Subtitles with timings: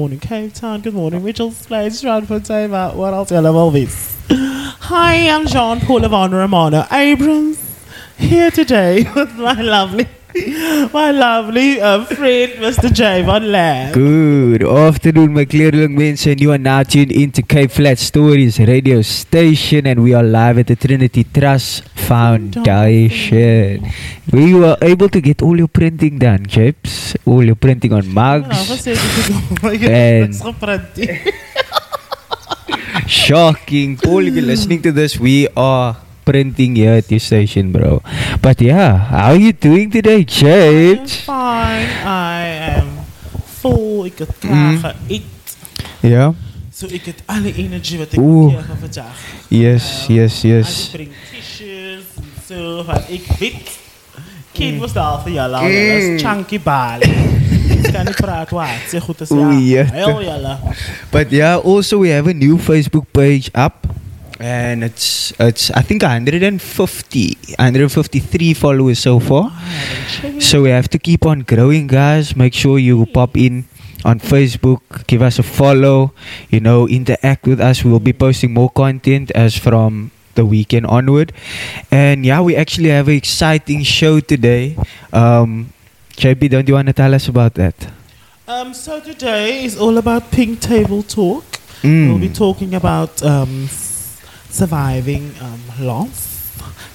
[0.00, 0.80] morning, Cape Town.
[0.80, 2.94] Good morning, Mitchells Plain, Stratford, Taver.
[2.94, 3.32] What else?
[3.32, 4.16] I love all this.
[4.30, 7.58] Hi, I'm Jean Paul Yvonne Romano Abrams
[8.16, 10.08] here today with my lovely,
[10.94, 12.88] my lovely uh, friend, Mr.
[12.88, 13.92] Javon Lamb.
[13.92, 19.02] Good afternoon, my clearling mense, and you are now tuned into Cape Flat Stories radio
[19.02, 23.86] station, and we are live at the Trinity Trust Foundation.
[24.34, 27.14] We were able to get all your printing done, Japes.
[27.24, 28.50] All your printing on mugs.
[28.66, 28.94] wat sê
[29.78, 29.86] jy?
[29.94, 30.90] En- Ek's geprint.
[30.98, 31.18] nie.
[33.06, 33.96] Shocking.
[33.96, 38.02] Paul, if you're listening to this, we are printing here at your station, bro.
[38.42, 41.90] But yeah, how are you doing today, I'm fine.
[42.06, 42.42] I
[42.78, 42.88] am
[43.62, 44.04] full.
[44.06, 44.82] Ik Mm.
[46.02, 46.34] Yeah.
[46.80, 48.54] So ik heb alle energie wat ik Oeh.
[48.54, 49.20] moet vandaag.
[49.48, 50.88] Yes, eh, yes, Ik yes.
[50.92, 52.84] breng tissues en zo.
[52.84, 53.78] Wat ik weet.
[54.52, 54.78] Kind mm.
[54.78, 55.48] was daar voor jou.
[55.48, 55.60] Mm.
[55.62, 56.18] Dat is mm.
[56.18, 56.98] chunky bal.
[57.92, 58.66] Kan niet praten wat.
[58.88, 59.84] Zeg goed als Oeh, ja.
[59.84, 60.60] Heel jalla.
[61.10, 63.74] But yeah, also we have a new Facebook page up.
[64.38, 69.42] And it's it's I think 150 153 followers so far.
[69.42, 69.50] Ah,
[70.38, 72.34] so we have to keep on growing guys.
[72.34, 73.64] Make sure you pop in
[74.04, 76.12] on Facebook, give us a follow,
[76.48, 77.84] you know, interact with us.
[77.84, 81.32] We will be posting more content as from the weekend onward.
[81.90, 84.76] And yeah, we actually have an exciting show today.
[85.12, 85.72] Um
[86.16, 87.74] JP, don't you want to tell us about that?
[88.46, 91.44] Um, so today is all about pink table talk.
[91.82, 92.36] We'll be Mm.
[92.36, 93.68] talking about um,
[94.50, 96.28] surviving um, loss.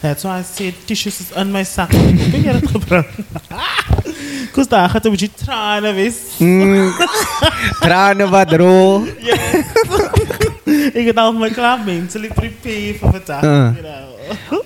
[0.02, 1.90] That's why I said tissues is in my sack.
[4.32, 4.52] Ik ben het gebruik.
[4.52, 6.16] Kus daar gaat een beetje tranen wees.
[6.38, 6.92] Mm.
[7.80, 9.04] Tranen wat rol.
[10.94, 13.44] Ik al mijn klaar mentally prepared voor vandaag.
[13.44, 13.50] Uh.
[13.50, 14.16] You know.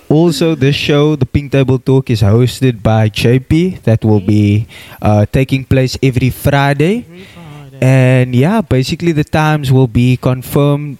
[0.08, 3.82] Also, this show, the Pink Table Talk, is hosted by JP.
[3.82, 4.66] That will be
[5.02, 7.04] uh, taking place every Friday.
[7.04, 7.78] Every Friday.
[7.80, 10.98] And yeah, basically the times will be confirmed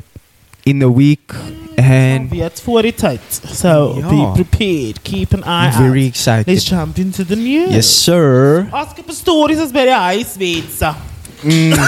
[0.64, 1.32] in the week.
[1.84, 3.32] And Be at 40 tight.
[3.32, 4.10] So Ja.
[4.10, 5.02] be prepared.
[5.04, 5.82] Keep an eye very out.
[5.92, 6.48] Very excited.
[6.48, 7.72] Let's jump into the news.
[7.72, 8.68] Yes, sir.
[8.72, 10.94] Ask up stories is very ice, Weetsa.
[11.42, 11.74] Mm.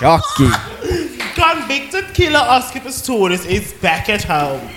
[0.00, 0.52] Shocking.
[1.34, 4.68] Convicted killer Oscar Pistorius is back at home.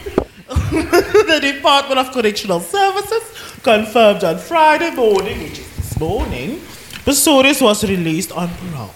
[0.47, 3.23] the Department of Correctional Services
[3.63, 6.59] confirmed on Friday morning, which is this morning,
[7.05, 8.91] Pistorius was released on parole.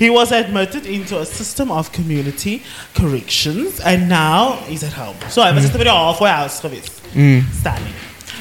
[0.00, 2.62] He was admitted into a system of community
[2.94, 5.16] corrections and now he's at home.
[5.28, 6.94] So I was just a bit halfway house geweest.
[7.12, 7.44] Mm.
[7.60, 7.94] Stunning.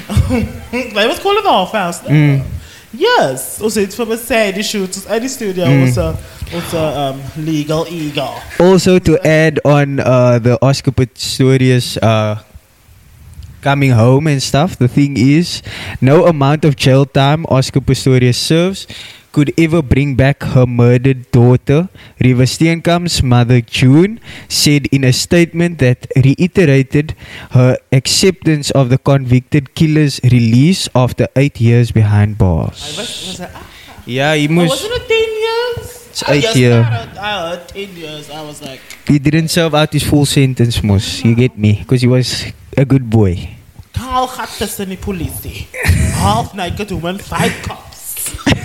[0.95, 1.99] Was calling the half house.
[2.01, 2.45] Mm.
[2.93, 3.61] Yes.
[3.61, 5.05] Also, it's from a Sandy shoot.
[5.09, 6.15] Any studio Mm.
[6.55, 8.35] was a, um, legal eagle.
[8.59, 12.41] Also, to add on uh, the Oscar Pistorius uh,
[13.61, 15.61] coming home and stuff, the thing is,
[16.01, 18.87] no amount of jail time Oscar Pistorius serves
[19.31, 21.89] could ever bring back her murdered daughter.
[22.19, 27.15] Reeva Steenkamp's mother, June, said in a statement that reiterated
[27.51, 32.97] her acceptance of the convicted killer's release after eight years behind I bars.
[32.97, 33.65] was, was ah,
[34.05, 34.69] Yeah, he oh, must.
[34.69, 36.09] wasn't it 10 years?
[36.09, 36.81] It's eight yes, year.
[36.81, 38.29] I heard, 10 years.
[38.29, 41.23] I was like, He didn't serve out his full sentence, Mos.
[41.23, 41.73] You get me?
[41.79, 43.55] Because he was a good boy.
[43.93, 45.67] Carl gaat tussen die politie.
[46.15, 47.88] Half naked woman, five cops.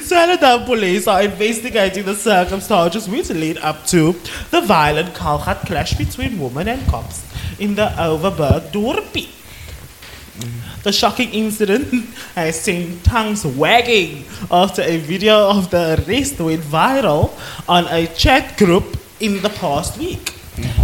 [0.00, 4.12] Suriname police are investigating the circumstances which lead up to
[4.50, 7.24] the violent Kalgat clash between women and cops
[7.58, 9.28] in the Overberg Dorpie.
[10.82, 11.92] The shocking incident
[12.34, 17.30] has seen tongues wagging after a video of the arrest went viral
[17.68, 20.34] on a chat group in the past week.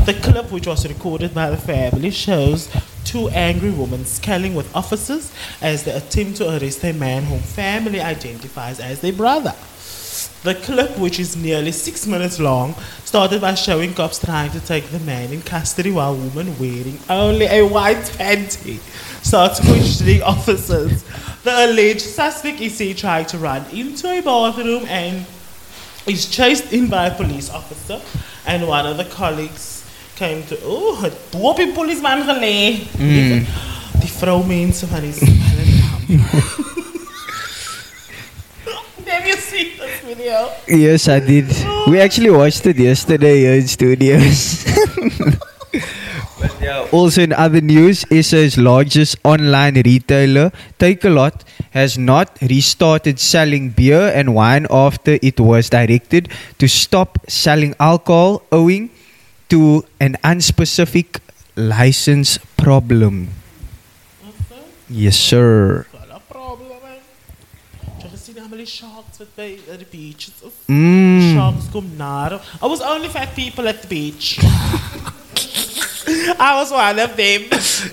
[0.04, 2.68] The clip, which was recorded by the family, shows
[3.06, 8.00] two angry women scaling with officers as they attempt to arrest a man whom family
[8.00, 9.54] identifies as their brother.
[10.42, 12.74] The clip, which is nearly six minutes long,
[13.04, 16.98] started by showing cops trying to take the man in custody while a woman wearing
[17.08, 18.78] only a white panty
[19.24, 21.02] starts questioning officers.
[21.42, 25.26] The alleged suspect is seen trying to run into a bathroom and
[26.06, 28.00] is chased in by a police officer,
[28.46, 29.75] and one of the colleagues
[30.16, 32.80] came to, oh, het bo op die polisman gelê.
[32.98, 33.44] Mm.
[34.00, 36.08] Die vroumense van die Spellenkamp.
[39.06, 40.48] Have you seen this video?
[40.66, 41.52] Yes, I did.
[41.86, 44.64] We actually watched it yesterday here in studios.
[46.40, 53.70] but yeah, also in other news, SA's largest online retailer, Takealot, has not restarted selling
[53.70, 56.28] beer and wine after it was directed
[56.58, 58.90] to stop selling alcohol owing
[59.48, 61.20] to an unspecific
[61.56, 63.28] license problem.
[64.88, 65.86] Yes, sir.
[65.92, 66.80] Wel 'n probleem.
[66.82, 67.00] man.
[67.94, 70.28] Het jy gesien hoe many sharks wat by at the beach?
[70.66, 71.32] Mm.
[71.34, 71.64] Sharks
[71.96, 72.32] naar.
[72.62, 74.38] I was only fat people at the beach.
[76.38, 77.42] I was one of them.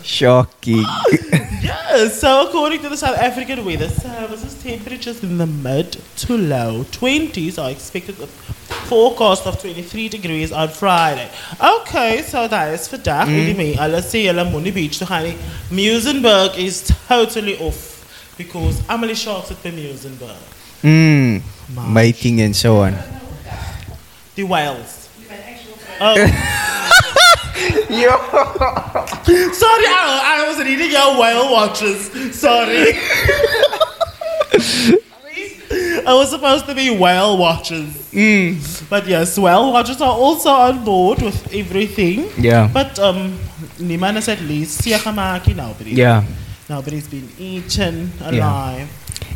[0.04, 0.86] Shocking.
[1.64, 6.84] Yes, so according to the South African Weather Service's temperatures in the mid to low
[6.84, 8.30] 20s are expected with
[8.90, 11.30] forecast of 23 degrees on Friday.
[11.64, 13.30] Okay, so that is for that.
[13.30, 13.56] Mm.
[13.56, 13.76] me.
[13.78, 15.38] Let's see, you at Money Beach to honey.
[15.70, 20.36] Muizenberg is totally off because Emily Sharks at the Muizenberg.
[20.82, 21.42] Mm.
[21.74, 22.98] My- Mating and so on.
[24.36, 25.10] The whales.
[26.02, 26.90] Oh.
[29.54, 32.10] Sorry, I, I was reading your whale watches.
[32.40, 32.94] Sorry.
[36.06, 38.10] I was supposed to be whale watchers.
[38.90, 42.30] But yes, whale watchers are also on board with everything.
[42.38, 42.70] Yeah.
[42.72, 43.38] But um
[43.80, 45.92] niemand is at least siyakamaki nobody.
[45.92, 46.24] Yeah.
[46.70, 48.88] Nobody's been eaten alive.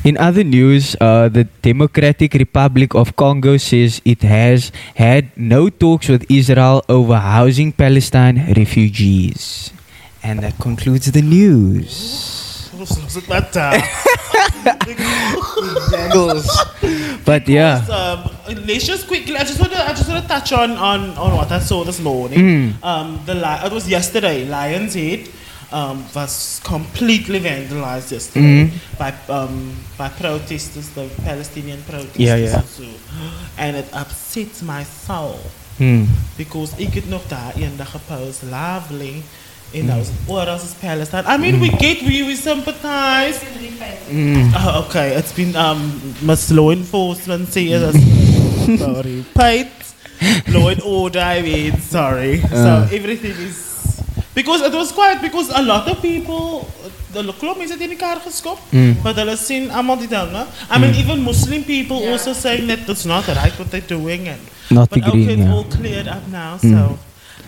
[0.04, 6.08] In other news, uh, the Democratic Republic of Congo says it has had no talks
[6.08, 9.74] with Israel over housing Palestine refugees.
[10.24, 12.70] And that concludes the news.
[17.26, 17.82] but yeah.
[17.90, 18.30] um,
[18.66, 19.36] let's just quickly.
[19.36, 19.80] I just want to.
[19.80, 22.40] I just want to touch on, on on what I saw this morning.
[22.40, 22.84] Mm.
[22.84, 24.46] Um, the li- it was yesterday.
[24.46, 25.28] Lions Head
[25.72, 28.72] um, was completely vandalized yesterday Mm.
[28.98, 32.20] by um, by protesters, the Palestinian protesters.
[32.20, 32.56] Yeah, yeah.
[32.60, 32.84] and so.
[33.58, 35.40] And it upsets my soul
[35.78, 36.06] Hmm.
[36.38, 39.22] because ik het nog daar eendag gepost, lovely.
[39.72, 41.24] You know, what else is Palestine?
[41.28, 43.40] I mean, we get, we, we sympathize.
[44.10, 44.54] Mm.
[44.56, 47.96] Oh, okay, it's been um, must law enforcement say it.
[48.80, 49.68] sorry, paid
[50.48, 51.20] law and order.
[51.20, 52.42] I mean, sorry.
[52.44, 52.48] Uh.
[52.88, 53.77] so everything is
[54.38, 56.44] because it was quite because a lot of people
[57.14, 58.96] the klomp mense het in elkaar geskop, Mm.
[59.04, 60.44] but hulle sien almal die dinge.
[60.70, 64.40] I mean, even Muslim people also saying that it's not right what they're doing and
[64.70, 65.54] Not but okay, agreeing, it's yeah.
[65.56, 66.72] all cleared up now, Mm.
[66.74, 66.98] so.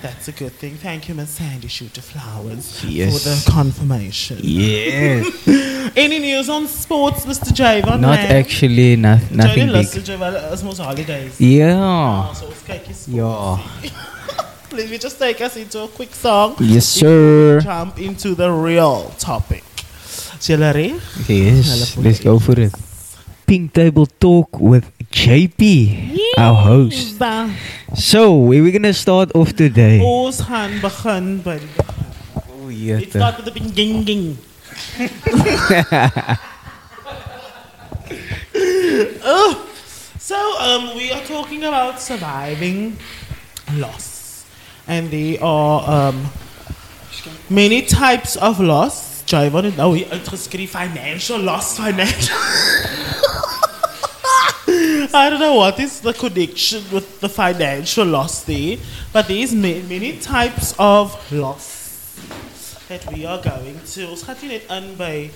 [0.02, 0.78] That's a good thing.
[0.82, 3.12] Thank you, Miss Sandy Schuter Flowers, Yes.
[3.12, 4.38] for the confirmation.
[4.42, 5.24] Yeah.
[6.06, 7.52] Any news on sports, Mr.
[7.60, 8.00] Javon?
[8.00, 8.32] Not man?
[8.42, 9.76] actually, no, nothing Johnny big.
[9.76, 11.34] Listen, Javon, it's most holidays.
[11.40, 11.76] Yeah.
[12.30, 13.08] Oh, so it's cakey sports.
[13.10, 13.92] Yeah.
[14.72, 16.56] Let me just take us into a quick song.
[16.60, 17.60] Yes, sir.
[17.62, 19.64] Jump into the real topic.
[20.40, 21.00] Chillery.
[21.28, 22.74] Yes, let's go for it.
[23.46, 27.18] Pink Table Talk with JP, our host.
[27.98, 30.00] So, where we gonna start off today?
[30.06, 31.66] Ons gaan begin by die
[32.46, 34.38] Oh, It start with the beginning.
[39.26, 39.66] oh,
[40.20, 42.96] so um, we are talking about surviving
[43.74, 44.09] loss,
[44.90, 46.26] and there are um,
[47.50, 49.24] many types of loss.
[49.30, 49.94] Javon het nou
[50.68, 52.36] financial loss, financial.
[55.14, 58.78] I don't know what is the connection with the financial loss there,
[59.14, 62.16] but there's ma- many types of loss
[62.88, 64.18] that we are going to.
[64.98, 65.30] By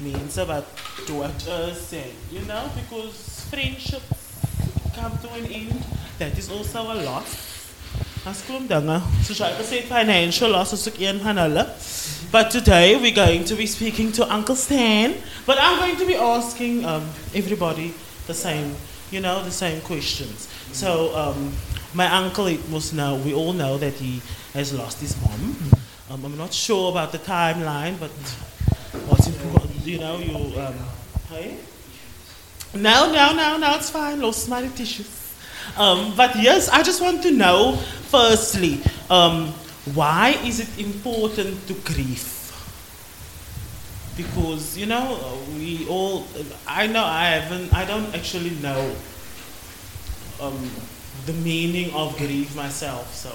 [0.00, 0.64] mense wat
[1.06, 1.30] dood
[1.70, 4.40] is en you know because friendships
[4.96, 5.84] come to an end.
[6.18, 7.53] That is also a loss.
[12.32, 16.14] But today we're going to be speaking to Uncle Stan, but I'm going to be
[16.14, 17.92] asking um, everybody
[18.26, 18.76] the same,
[19.10, 20.48] you know, the same questions.
[20.72, 21.52] So um,
[21.92, 24.22] my uncle it must know, we all know that he
[24.54, 25.56] has lost his mom.
[26.08, 28.10] Um, I'm not sure about the timeline, but
[29.06, 30.74] what's important, you know, you, um,
[31.28, 31.58] hey?
[32.72, 34.22] No, no, no, no, it's fine.
[34.22, 35.23] Lost my tissues.
[35.76, 37.76] Um, but yes, I just want to know,
[38.08, 38.80] firstly,
[39.10, 39.48] um,
[39.94, 42.30] why is it important to grieve?
[44.16, 45.18] Because you know,
[45.58, 46.26] we all.
[46.68, 47.74] I know I haven't.
[47.74, 48.94] I don't actually know
[50.40, 50.70] um,
[51.26, 53.12] the meaning of grief myself.
[53.12, 53.30] So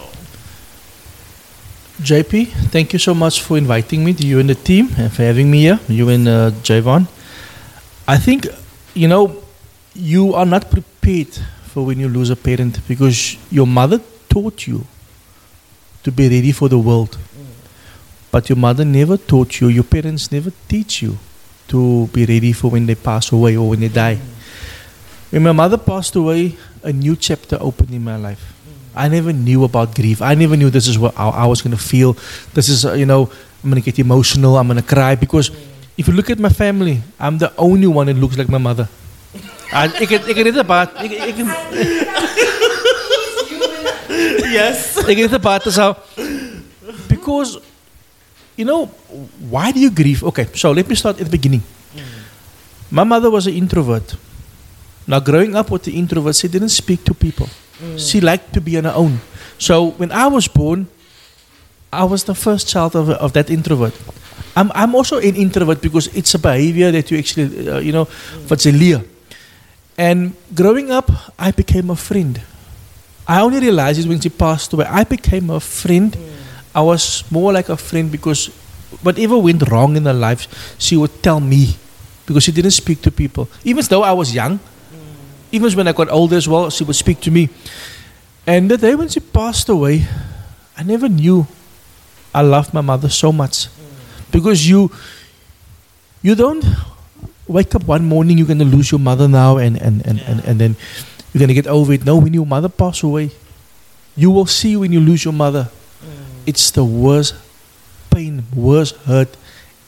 [2.00, 5.24] JP, thank you so much for inviting me to you and the team and for
[5.24, 7.08] having me here, you and uh, Javon.
[8.08, 8.48] I think,
[8.94, 9.44] you know,
[9.94, 11.28] you are not prepared
[11.70, 14.86] for when you lose a parent because your mother taught you
[16.04, 17.18] to be ready for the world.
[18.32, 21.18] But your mother never taught you, your parents never teach you
[21.70, 24.20] to be ready for when they pass away or when they die.
[25.30, 28.54] When my mother passed away, a new chapter opened in my life.
[28.96, 30.22] I never knew about grief.
[30.22, 32.14] I never knew this is what how I was going to feel.
[32.54, 33.30] This is, uh, you know,
[33.64, 34.58] I'm going to get emotional.
[34.58, 35.52] I'm going to cry because
[35.98, 38.88] if you look at my family, I'm the only one that looks like my mother.
[39.74, 40.90] I, ik, het- ik het niet about.
[41.02, 41.36] Ik, ik,
[44.52, 45.96] yes, ik het about is how
[47.08, 47.60] because
[48.56, 48.90] you know,
[49.50, 50.26] why do you grieve?
[50.26, 51.64] Okay, so let me start at the beginning.
[52.92, 54.16] My mother was an introvert.
[55.08, 57.48] Now, growing up with the introvert, she didn't speak to people.
[57.98, 58.24] She mm.
[58.24, 59.22] liked to be on her own.
[59.58, 60.88] So when I was born,
[61.94, 63.94] I was the first child of, of that introvert.
[64.56, 68.06] I'm, I'm also an introvert because it's a behavior that you actually, uh, you know,
[68.06, 68.50] mm.
[68.50, 69.04] what's a leer.
[70.00, 72.42] And growing up, I became a friend.
[73.28, 74.86] I only realized it when she passed away.
[74.86, 76.16] I became a friend.
[76.74, 78.48] I was more like a friend because
[79.04, 80.48] whatever went wrong in her life,
[80.80, 81.76] she would tell me
[82.26, 83.50] because she didn't speak to people.
[83.66, 84.62] Even though I was young,
[85.52, 87.50] even when I got older as well, she would speak to me.
[88.48, 90.08] And the day when she passed away,
[90.78, 91.46] I never knew
[92.34, 93.68] I loved my mother so much
[94.32, 94.92] because you
[96.22, 96.64] you don't
[97.50, 100.46] wake up one morning you're going to lose your mother now and and, and, and,
[100.46, 100.76] and then
[101.34, 102.06] you're going to get over it.
[102.06, 103.32] No when your mother passes away
[104.16, 105.70] you will see when you lose your mother.
[106.04, 106.46] Mm.
[106.46, 107.36] It's the worst
[108.12, 109.36] pain worst hurt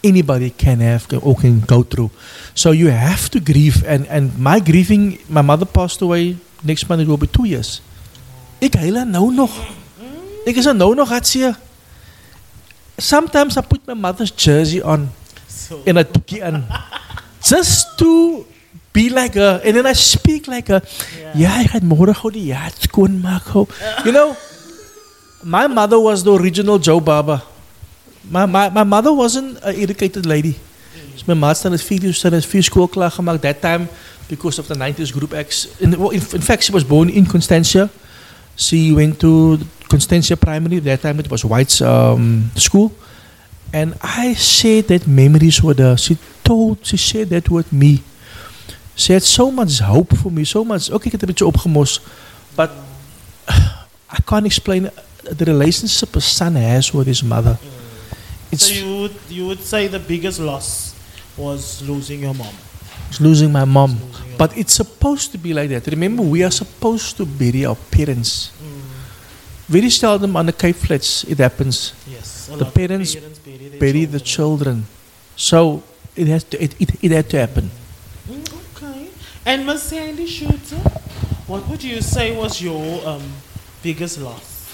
[0.03, 2.09] anybody can have or can go through.
[2.55, 3.83] So you have to grieve.
[3.85, 7.81] And and my grieving my mother passed away next month it will be two years.
[8.61, 9.53] Ek huil haar nou nog.
[10.01, 10.49] Mm.
[10.49, 11.57] Ek is haar nou nog hartseer.
[12.97, 15.09] Sometimes I put my mother's jersey on
[15.47, 16.63] So, en 'n toekie in
[17.43, 18.45] just to
[18.93, 20.81] be like her and then I speak like her
[21.35, 23.67] yeah, I had die jaat skoon maak gou.
[24.05, 24.35] You know
[25.43, 27.43] my mother was the original Joe Baba
[28.29, 30.59] my my, my mother wasn't an educated lady.
[31.17, 33.87] So my ma staan het vier staan het vier gemaak that time
[34.27, 35.67] because of the 90s group X.
[35.79, 37.89] In, in, in fact she was born in Constantia.
[38.55, 40.77] She went to Constantia Primary.
[40.77, 42.91] At that time it was White's um, school
[43.73, 45.97] and I shared that memories with her.
[45.97, 48.03] She told, she shared that with me.
[48.95, 50.91] She had so much hope for me, so much.
[50.91, 52.01] Okay, ik het een beetje opgemos.
[52.55, 52.69] But
[54.17, 54.89] I can't explain
[55.37, 57.57] the relationship a son has with his mother.
[58.51, 60.93] It's, so you would, you would say the biggest loss
[61.37, 62.53] was losing your mom.
[63.11, 63.91] it's losing my mom.
[63.91, 65.87] Losing But it's supposed to be like that.
[65.87, 68.51] Remember, we are supposed to bury our parents.
[69.71, 71.93] Very seldom on the Cape Flats it happens.
[72.05, 72.49] Yes.
[72.49, 74.85] a The lot of parents bury, their Bury the children.
[75.37, 75.81] So
[76.13, 77.71] it has to, it, it, it had to happen.
[78.27, 78.43] Mm,
[78.75, 79.07] Okay.
[79.45, 80.75] And Miss Sandy Schuter,
[81.47, 83.23] what would you say was your um,
[83.81, 84.67] biggest loss?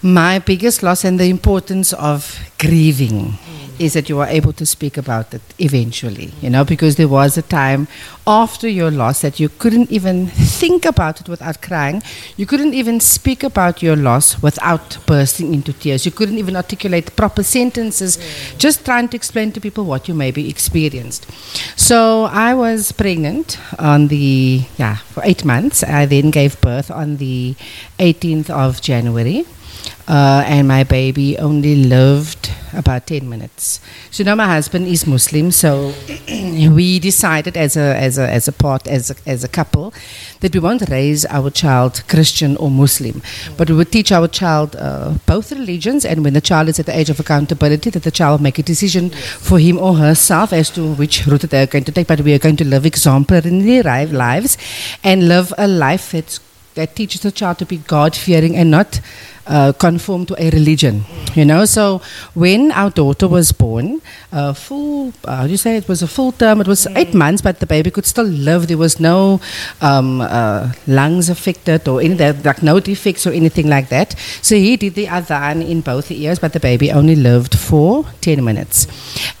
[0.00, 3.36] My biggest loss and the importance of grieving
[3.78, 7.38] is that you are able to speak about it eventually, you know, because there was
[7.38, 7.88] a time
[8.26, 12.02] after your loss that you couldn't even think about it without crying.
[12.36, 16.04] You couldn't even speak about your loss without bursting into tears.
[16.04, 18.18] You couldn't even articulate proper sentences,
[18.58, 21.26] just trying to explain to people what you maybe experienced.
[21.78, 25.82] So I was pregnant on the, yeah, for eight months.
[25.82, 27.54] I then gave birth on the
[27.98, 29.46] 18th of January.
[30.08, 33.80] Uh, and my baby only lived about 10 minutes.
[34.10, 35.92] So now my husband is Muslim, so
[36.28, 39.92] we decided as a, as a, as a part, as a, as a couple,
[40.40, 43.20] that we won't raise our child Christian or Muslim,
[43.58, 46.86] but we would teach our child uh, both religions, and when the child is at
[46.86, 50.70] the age of accountability, that the child make a decision for him or herself as
[50.70, 53.82] to which route they are going to take, but we are going to live exemplary
[54.06, 54.56] lives
[55.04, 56.40] and live a life that's,
[56.74, 59.00] that teaches the child to be God-fearing and not
[59.48, 61.64] uh, conform to a religion, you know.
[61.64, 62.00] So
[62.34, 64.00] when our daughter was born,
[64.32, 66.60] uh, full, how do you say it was a full term.
[66.60, 68.68] It was eight months, but the baby could still live.
[68.68, 69.40] There was no
[69.80, 74.14] um, uh, lungs affected or any that- like no defects or anything like that.
[74.42, 78.44] So he did the adhan in both ears, but the baby only lived for ten
[78.44, 78.86] minutes,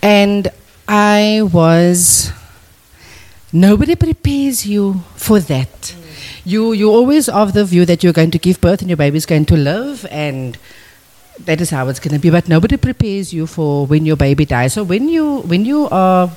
[0.02, 0.48] and
[0.88, 2.32] I was.
[3.52, 5.94] Nobody prepares you for that.
[6.48, 9.26] You you always of the view that you're going to give birth and your baby's
[9.26, 10.56] going to live and
[11.44, 12.30] that is how it's going to be.
[12.30, 14.72] But nobody prepares you for when your baby dies.
[14.72, 16.30] So when you when you are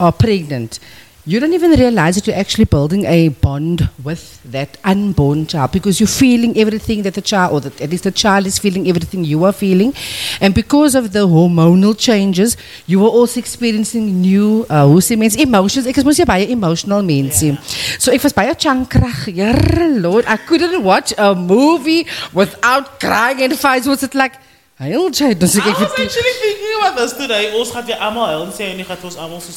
[0.00, 0.80] are pregnant,
[1.24, 6.00] you don't even realize that you're actually building a bond with that unborn child because
[6.00, 9.22] you're feeling everything that the child, or that at least the child is feeling everything
[9.24, 9.94] you are feeling,
[10.40, 15.36] and because of the hormonal changes, you are also experiencing new, uh, hoe sê mens,
[15.36, 15.86] emotions.
[15.86, 17.56] Ek is mos nie baie emotional mensie.
[17.98, 19.32] So ek was baie chankrag.
[19.32, 23.86] Here Lord, I couldn't watch a movie without crying and fights.
[23.86, 24.40] Was it like,
[24.86, 27.50] heel jy, dus ek I ek was actually thinking about this today.
[27.58, 29.40] Ons gaat weer allemaal huil en sê en die gaat ons allemaal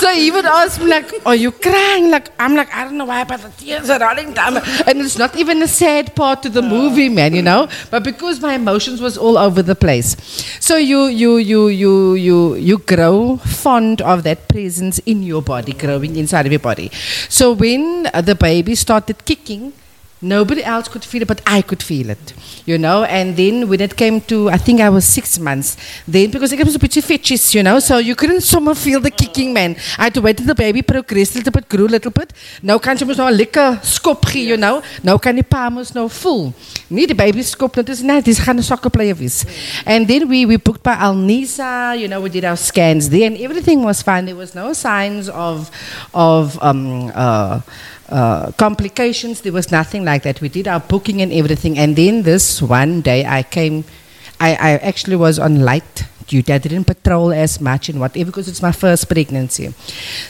[0.00, 3.06] so so even asked me like, "Are you crying?" Like I'm like, I don't know
[3.06, 6.48] why, but the tears are rolling down, and it's not even a sad part to
[6.48, 7.68] the movie, man, you know.
[7.90, 10.16] But because my emotions was all over the place,
[10.60, 15.72] so you you you you you you grow fond of that presence in your body,
[15.72, 16.90] growing inside of your body.
[17.28, 19.72] So when the baby started kicking.
[20.22, 22.34] Nobody else could feel it, but I could feel it,
[22.66, 23.04] you know.
[23.04, 26.62] And then when it came to, I think I was six months, then because it
[26.62, 29.76] was a bit of fetches, you know, so you couldn't somehow feel the kicking, man.
[29.96, 32.34] I had to wait till the baby progressed a little bit, grew a little bit.
[32.62, 34.82] Nou kan je mos nou 'n lekker skop gee, you know.
[35.02, 36.52] Nou kan die pa mos nou voel.
[36.88, 39.44] Nie die baby skop, dit is net, dis gaan 'n soccer player wees.
[39.86, 43.38] And then we, we booked by Alnisa, you know, we did our scans there and
[43.38, 44.26] everything was fine.
[44.26, 45.70] There was no signs of,
[46.12, 47.60] of, um, uh,
[48.10, 49.40] uh, complications.
[49.40, 50.40] There was nothing like that.
[50.40, 51.78] We did our booking and everything.
[51.78, 53.84] And then this one day I came,
[54.38, 56.52] I, I actually was on light duty.
[56.52, 59.72] I didn't patrol as much and whatever because it's my first pregnancy.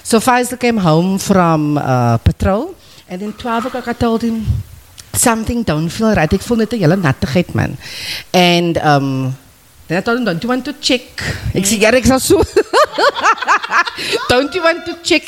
[0.03, 2.75] So Faisal came home from uh, patrol.
[3.09, 4.47] And then 12 o'clock I told him,
[5.13, 6.33] something don't feel right.
[6.33, 7.77] Ek voel net 'n hele nattigheid man.
[8.33, 9.37] And um
[9.89, 11.03] then I told him, don't you want to check?
[11.53, 12.39] Ek sê, ja, sal so.
[14.31, 15.25] don't you want to check?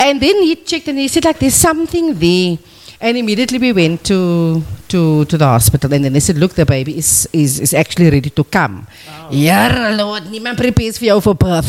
[0.00, 2.56] And then he checked and he said, like, there's something there.
[2.98, 5.92] And immediately we went to, to, to the hospital.
[5.92, 8.86] And then they said, look, the baby is, is, is actually ready to come.
[9.30, 11.68] Yeah, Lord, niemand prepares for jou for birth.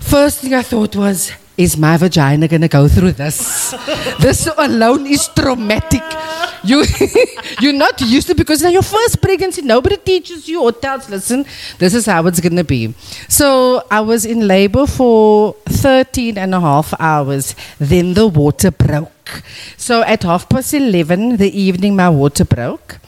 [0.00, 3.74] First thing I thought was, is my vagina going to go through this?
[4.20, 6.02] this alone is traumatic.
[6.64, 6.84] You,
[7.60, 11.44] you're not used to because now your first pregnancy, nobody teaches you or tells, listen,
[11.78, 12.94] this is how it's going to be.
[13.28, 17.54] So I was in labor for 13 and a half hours.
[17.78, 19.42] Then the water broke.
[19.76, 22.98] So at half past 11 the evening, my water broke.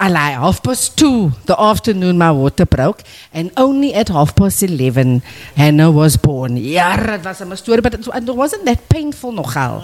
[0.00, 4.62] I lie, half past two the afternoon my water broke and only at half past
[4.62, 5.22] 11
[5.56, 6.56] Hannah was born.
[6.56, 9.82] Yeah, it was a story, but it, it wasn't that painful nogal.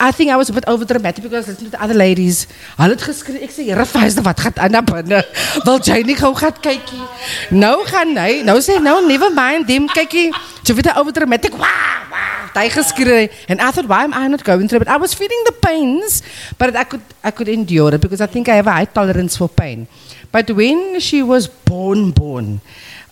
[0.00, 2.46] I think I was a bit over dramatic because listening to the other ladies.
[2.78, 3.42] Hulle het geskree.
[3.42, 5.26] Ek sê, "Here, vyste, wat gaan aan daar binne?
[5.64, 7.02] Wil jy nie gou gaan kykie?"
[7.50, 8.42] Nou gaan hy.
[8.44, 10.30] Nou sê hy, "No, never mind them, kykie."
[10.62, 11.52] Jy weet over dramatic.
[11.52, 12.46] Wah, wah.
[12.54, 13.30] Hy geskree.
[13.48, 16.22] And I thought, "Why am I not going through it?" I was feeling the pains,
[16.58, 19.36] but I could I could endure it because I think I have a high tolerance
[19.36, 19.88] for pain.
[20.30, 22.60] But when she was born born,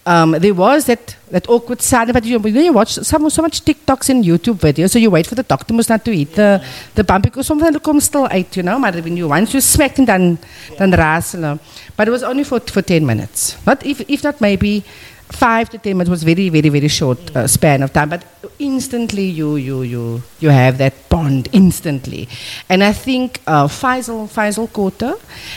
[0.06, 2.12] um, there was that, that awkward silence.
[2.12, 5.34] But you, you watch some, so much TikToks and YouTube videos, so you wait for
[5.34, 8.56] the doctor must not to eat the, the bump because sometimes it comes still out,
[8.56, 8.80] you know.
[8.80, 10.38] But when you once you smack and then
[10.78, 11.58] then hulle.
[11.96, 13.56] But it was only for for ten minutes.
[13.66, 14.84] Not if if not maybe
[15.28, 18.08] five to ten minutes was very very very short uh, span of time.
[18.08, 18.24] But
[18.58, 22.28] instantly you you you you have that bond instantly,
[22.68, 25.16] and I think uh, Faisal Faisal caught her,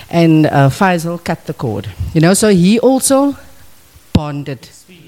[0.09, 1.87] and uh, Faisal cut the cord.
[2.13, 3.35] You know, so he also
[4.19, 4.61] bonded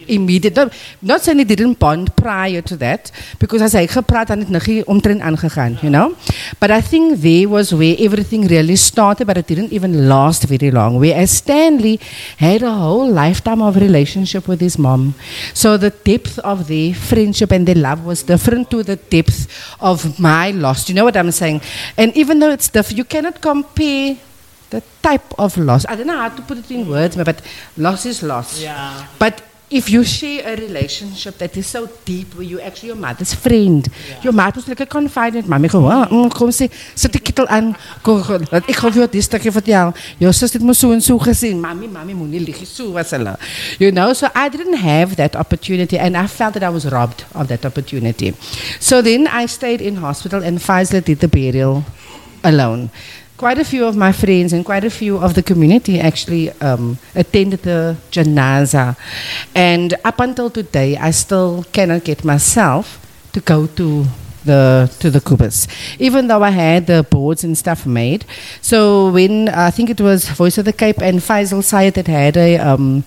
[0.07, 0.71] immediately.
[1.01, 5.77] Not saying he didn't bond prior to that, because as hy gepraat dan het aangegaan,
[5.81, 6.15] you know.
[6.59, 10.71] But I think there was where everything really started, but it didn't even last very
[10.71, 10.99] long.
[10.99, 11.99] Whereas Stanley
[12.37, 15.13] had a whole lifetime of relationship with his mom.
[15.53, 19.47] So the depth of their friendship and their love was different to the depth
[19.79, 20.89] of my loss.
[20.89, 21.61] You know what I'm saying?
[21.97, 24.17] And even though it's different, you cannot compare
[24.71, 25.85] the type of loss.
[25.87, 27.41] I don't know how to put it in words, but
[27.77, 28.61] loss is loss.
[28.61, 29.05] Yeah.
[29.19, 33.33] But if you share a relationship that is so deep where you actually your mother's
[33.33, 33.87] friend.
[34.21, 35.47] Your mother was like a confidant.
[35.47, 37.71] Mami gewoon, mm, kom sê, sit die kittel aan.
[38.51, 39.93] Laat ek gou vir jou die stukkie vertel.
[40.19, 41.61] Jou sus het my so en so gesien.
[41.63, 42.59] Mami, mami moenie lieg.
[42.67, 43.37] So was hulle.
[43.79, 47.23] You know, so I didn't have that opportunity and I felt that I was robbed
[47.33, 48.35] of that opportunity.
[48.79, 51.85] So then I stayed in hospital and Faisal did the burial
[52.43, 52.91] alone.
[53.41, 56.99] Quite a few of my friends and quite a few of the community actually um,
[57.15, 58.95] attended the janaza.
[59.55, 63.01] And up until today, I still cannot get myself
[63.33, 64.05] to go to
[64.45, 65.65] the to the kubas,
[65.97, 68.25] even though I had the boards and stuff made.
[68.61, 72.37] So when I think it was Voice of the Cape and Faisal Syed that had
[72.37, 73.03] a um,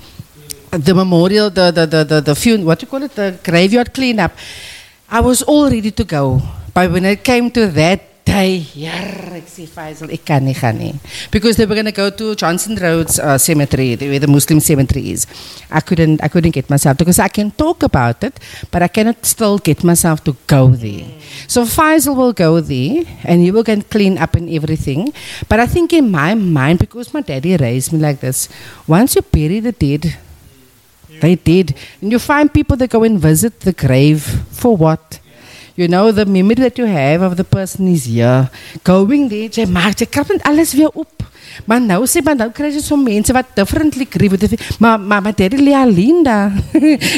[0.73, 3.95] the memorial, the the the the, the fun- what do you call it, the graveyard
[3.95, 4.33] cleanup.
[5.09, 6.43] I was all ready to go,
[6.75, 8.14] but when it came to that
[9.67, 10.11] Faisal.
[11.31, 15.11] Because they were going to go to Johnson Roads uh, cemetery, where the Muslim cemetery
[15.11, 15.27] is.
[15.71, 19.25] I couldn't, I couldn't get myself because I can talk about it, but I cannot
[19.25, 21.07] still get myself to go there.
[21.47, 25.13] So Faisal will go there, and he will and clean up and everything.
[25.49, 28.49] But I think in my mind, because my daddy raised me like this,
[28.87, 30.17] once you bury the dead,
[31.21, 31.75] they did.
[32.01, 35.21] And you find people that go and visit the grave for what?
[35.77, 38.49] You know, the memory that you have of the person is here.
[38.85, 41.25] Going there, jy maak, jy krap alles weer op.
[41.67, 44.37] Maar nou sê maar nou kry jy so mense wat differently grieve.
[44.39, 45.75] Dit- Maar maar maar dit lê
[46.25, 46.53] daar.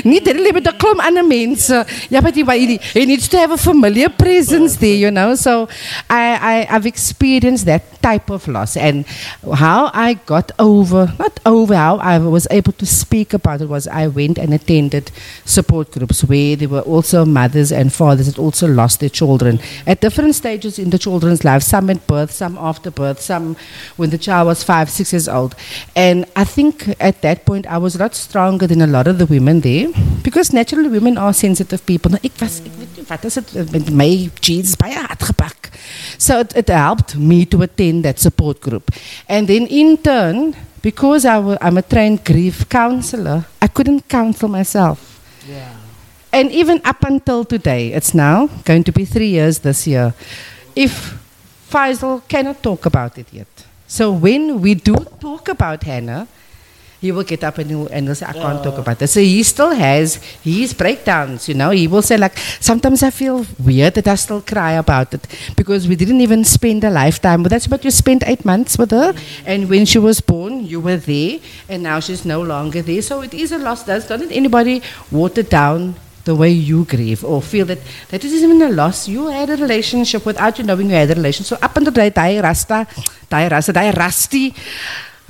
[0.05, 1.85] Nie dit lê met 'n klomp ander mense.
[2.09, 5.35] Ja, but he, he needs to have a familiar presence there, you know.
[5.37, 5.69] So
[6.11, 8.77] I I I've experienced that type of loss.
[8.77, 9.05] And
[9.43, 13.87] how I got over, not over, how I was able to speak about it was
[13.89, 15.11] I went and attended
[15.45, 20.01] support groups where there were also mothers and fathers that also lost their children at
[20.07, 23.57] different stages in the children's life, some at birth, some after birth, some
[23.99, 25.55] when the child was five, six years old.
[25.95, 29.19] And I think at that point I was a lot stronger than a lot of
[29.19, 29.89] the women there
[30.23, 32.13] because naturally women are sensitive people.
[33.93, 35.71] My jeans gepak.
[36.19, 38.91] So it, it helped me to attend that support group.
[39.29, 44.49] And then in turn, because I wa- I'm a trained grief counselor, I couldn't counsel
[44.49, 44.99] myself.
[45.49, 45.76] Yeah.
[46.37, 50.13] And even up until today, it's now going to be three years this year.
[50.77, 51.17] If
[51.71, 53.49] Faisal cannot talk about it yet.
[53.87, 56.29] So when we do talk about Hannah,
[57.01, 58.83] he will get up and he'll, and he'll say, I can't talk uh.
[58.83, 59.13] about this.
[59.13, 61.71] So he still has his breakdowns, you know.
[61.71, 65.89] He will say, like, sometimes I feel weird that I still cry about it because
[65.89, 69.15] we didn't even spend a lifetime with us, but you spent eight months with her.
[69.15, 69.43] Mm.
[69.47, 73.01] And when she was born, you were there, and now she's no longer there.
[73.01, 73.87] So it is a loss.
[73.87, 75.95] Does, doesn't anybody water down
[76.27, 77.79] the way you grieve or feel that
[78.11, 79.07] that is even a loss.
[79.09, 81.59] You had a relationship without you knowing you had a relationship.
[81.59, 82.87] So up until that, die rasta,
[83.31, 84.55] die rasta, die rusty,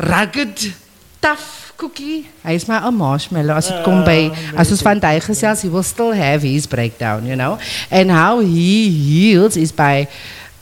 [0.01, 0.73] rugged,
[1.21, 2.27] tough cookie.
[2.43, 5.69] Hy is maar 'n marshmallow as dit kom by as ons van die gesels, he
[5.69, 7.59] will still have his breakdown, you know.
[7.91, 10.09] And how he heals is by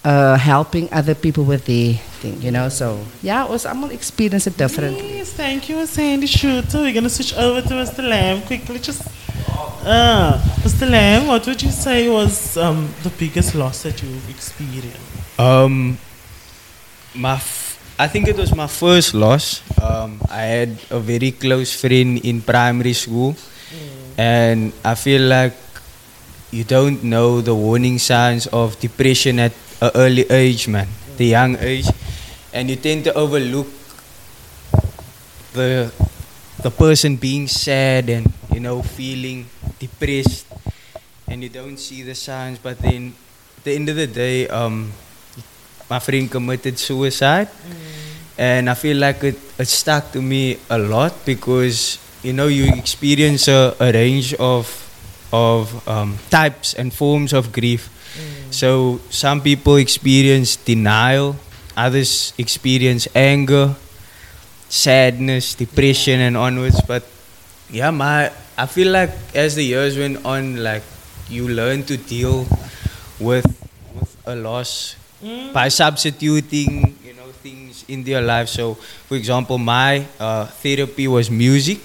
[0.04, 2.68] uh, helping other people with the thing, you know.
[2.68, 5.18] So yeah, ons almal experience it differently.
[5.18, 6.82] Yes, thank you, Sandy Schuter.
[6.82, 8.02] We're going to switch over to Mr.
[8.02, 8.78] Lamb quickly.
[8.80, 9.02] Just,
[9.84, 10.88] uh, Mr.
[10.90, 14.98] Lamb, what would you say was um, the biggest loss that you've experienced?
[15.38, 15.98] Um,
[17.14, 19.62] my, f- I think it was my first loss.
[19.80, 23.36] Um, I had a very close friend in primary school,
[24.16, 25.52] and I feel like
[26.50, 31.56] you don't know the warning signs of depression at an early age, man, the young
[31.58, 31.86] age,
[32.52, 33.66] and you tend to overlook
[35.52, 35.92] the
[36.62, 39.46] the person being sad and you know feeling
[39.78, 40.46] depressed,
[41.26, 42.58] and you don't see the signs.
[42.58, 43.14] But then,
[43.58, 44.92] at the end of the day, um,
[45.90, 47.48] my friend committed suicide
[48.38, 52.72] and I feel like it, it stuck to me a lot because you know you
[52.74, 54.66] experience a, a range of
[55.32, 57.90] of um, types and forms of grief.
[58.50, 61.36] So some people experience denial,
[61.76, 63.74] others experience anger,
[64.68, 66.80] sadness, depression, and onwards.
[66.82, 67.02] But
[67.70, 70.82] yeah, my I feel like as the years went on, like
[71.28, 72.46] you learn to deal
[73.20, 73.46] with
[73.94, 74.96] with a loss
[75.52, 78.48] by substituting you know things into your life.
[78.48, 78.74] So
[79.08, 81.78] for example my uh, therapy was music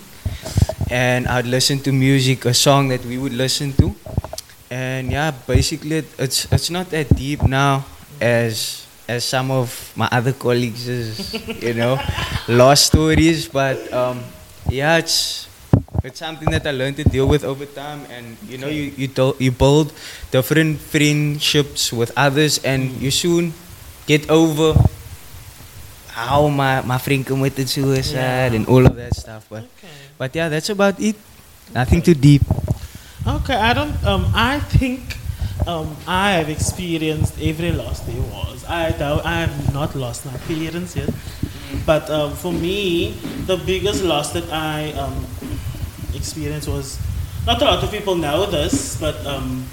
[0.92, 3.96] and i'd listen to music a song that we would listen to.
[4.70, 7.86] And yeah basically it- it's it's not that deep now
[8.22, 11.98] as as some of my other colleagues is, you know
[12.48, 14.22] lost stories but um
[14.70, 15.49] yeah it's
[16.04, 19.08] it's something that I learned to deal with over time, and you know, you you,
[19.08, 19.92] do, you build
[20.32, 23.54] different friendships with others, and you soon
[24.08, 24.74] get over
[26.10, 29.46] how my my friend committed suicide and all of that stuff.
[29.50, 29.96] But Okay.
[30.18, 31.16] but yeah, that's about it.
[31.74, 32.42] Nothing too deep.
[33.28, 33.94] Okay, I don't.
[34.04, 35.18] Um, I think
[35.68, 38.66] um, I have experienced every loss there was.
[38.66, 38.90] I.
[39.24, 41.10] I have not lost my parents yet,
[41.86, 43.12] but um, for me,
[43.46, 45.26] the biggest loss that I um,
[46.16, 47.00] experienced was
[47.46, 49.66] not a lot of people know this, but um,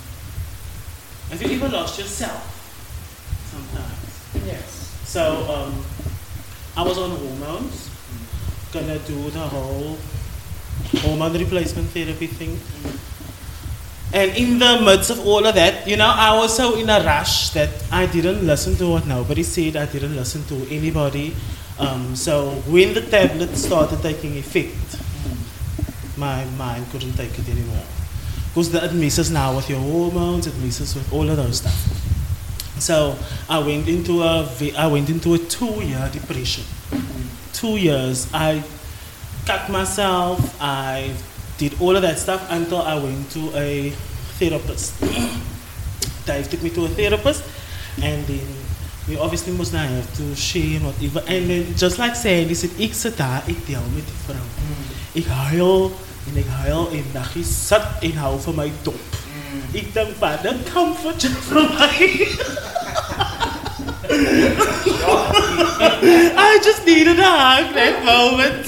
[1.31, 2.41] have you ever lost yourself?
[3.51, 4.47] Sometimes.
[4.47, 4.97] Yes.
[5.05, 5.85] So um,
[6.77, 7.91] I was on hormones,
[8.73, 9.99] gonna do the whole
[11.03, 12.59] hormone replacement therapy thing.
[14.13, 17.03] And in the midst of all of that, you know, I was so in a
[17.03, 19.77] rush that I didn't listen to what nobody said.
[19.77, 21.35] I didn't listen to anybody.
[21.79, 25.03] Um, so when the tablet started taking effect,
[26.17, 27.85] my mind couldn't take it anymore.
[28.49, 31.77] Because it messes now with your hormones, it messes with all of those stuff.
[32.79, 33.17] So
[33.49, 36.65] I went into a I went into a two-year depression.
[37.53, 38.29] Two years.
[38.33, 38.63] I
[39.47, 40.57] cut myself.
[40.61, 41.13] I
[41.59, 43.91] did all of that stuff until I went to a
[44.39, 45.01] therapist.
[46.27, 47.45] Dave took me to a therapist,
[48.03, 48.47] and then
[49.09, 51.21] we obviously must now have to share whatever.
[51.29, 54.43] And then just like Sandy said, ik sit daar, ik deel met die vrou.
[55.13, 55.93] Ik huil
[56.29, 59.01] en ik huil en dagje sit en hou van my dop.
[59.71, 60.09] Ik denk,
[60.43, 62.29] een comfort vir my.
[66.47, 68.67] I just needed a hug that moment.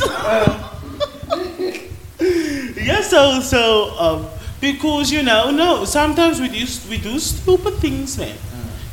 [2.87, 4.27] yeah, so so um,
[4.61, 8.37] because you know, no, sometimes we do we do stupid things, man.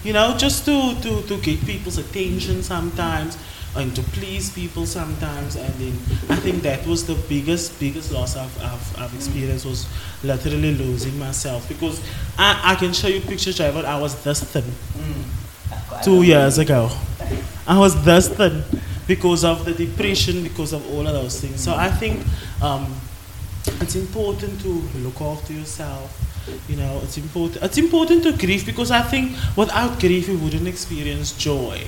[0.05, 3.37] you know, just to, to, to get people's attention sometimes
[3.75, 5.55] and to please people sometimes.
[5.55, 5.93] And then
[6.29, 9.87] I think that was the biggest, biggest loss I've, I've, I've experienced was
[10.23, 12.01] literally losing myself because
[12.37, 14.63] I, I can show you pictures, Javon, I was this thin
[16.03, 16.89] two years ago.
[17.67, 18.63] I was this thin
[19.07, 21.61] because of the depression, because of all of those things.
[21.61, 22.23] So I think
[22.61, 22.95] um,
[23.81, 26.21] it's important to look after yourself.
[26.69, 27.63] You know, it's important.
[27.63, 31.83] It's important to grieve because I think without grief, we wouldn't experience joy.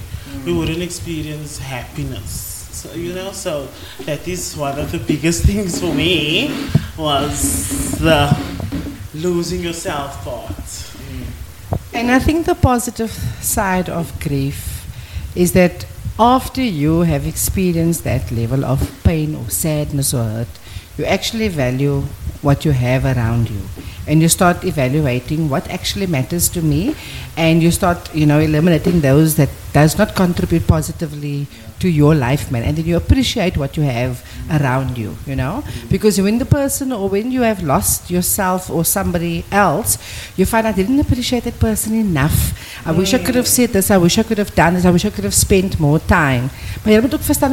[0.46, 2.56] We wouldn't experience happiness.
[2.72, 3.68] So you know, so
[4.06, 8.36] that is one of the biggest things for me was the
[9.14, 10.50] losing yourself part.
[10.52, 11.28] Mm.
[11.94, 13.12] And I think the positive
[13.42, 14.86] side of grief
[15.36, 15.86] is that
[16.20, 20.48] after you have experienced that level of pain or sadness or hurt,
[20.98, 22.02] you actually value
[22.42, 23.62] what you have around you.
[24.08, 26.96] And you start evaluating what actually matters to me
[27.36, 31.48] and you start, you know, eliminating those that does not contribute positively
[31.80, 32.64] to your life, man.
[32.64, 35.64] And then you appreciate what you have around you, you know?
[35.90, 39.98] Because when the person or when you have lost yourself or somebody else,
[40.36, 42.58] you find I didn't appreciate that person enough.
[42.86, 44.92] I wish I could have said this, I wish I could have done this, I
[44.92, 46.50] wish I could have spent more time.
[46.84, 47.52] Maar jy moet ook verstaan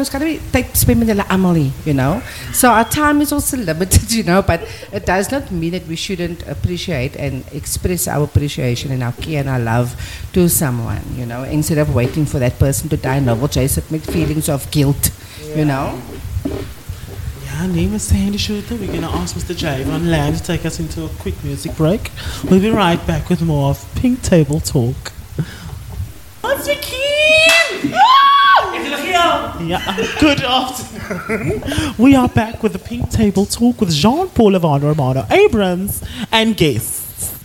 [1.84, 2.22] you know?
[2.52, 4.60] So our time is also limited, you know, but
[4.92, 9.40] it does not mean that we shouldn't appreciate and express our appreciation and our care
[9.40, 9.94] and our love
[10.32, 13.20] to someone, you know, instead of waiting for that person to die.
[13.20, 15.10] Novel chase it with feelings of guilt,
[15.56, 16.00] you know?
[17.44, 18.78] Yeah, name is Sandy Schuter.
[18.78, 19.54] We're gonna ask Mr.
[19.54, 22.10] Javon Lamb to take us into a quick music break.
[22.50, 25.12] We'll be right back with more of Pink Table Talk.
[26.40, 27.94] What's the key?
[28.74, 31.62] Yeah, good afternoon.
[31.96, 36.56] we are back with the Pink Table Talk with Jean Paul Levon Romano Abrams and
[36.56, 37.38] guests.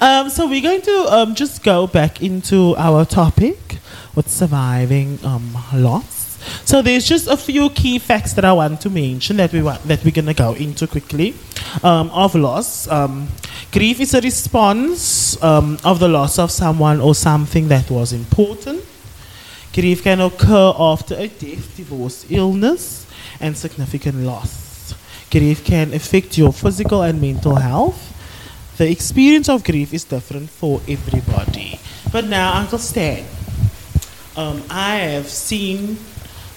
[0.00, 3.78] Um, so we're going to um, just go back into our topic
[4.14, 6.38] with surviving um, loss.
[6.64, 9.82] So there's just a few key facts that I want to mention that we want,
[9.84, 11.34] that we're gonna go into quickly
[11.82, 12.86] um, of loss.
[12.88, 13.28] Um,
[13.72, 18.84] grief is a response um, of the loss of someone or something that was important.
[19.78, 23.06] Grief can occur after a death, divorce, illness,
[23.38, 24.92] and significant loss.
[25.30, 28.12] Grief can affect your physical and mental health.
[28.76, 31.78] The experience of grief is different for everybody.
[32.10, 33.24] But now, Uncle Stan,
[34.36, 35.96] um, I have seen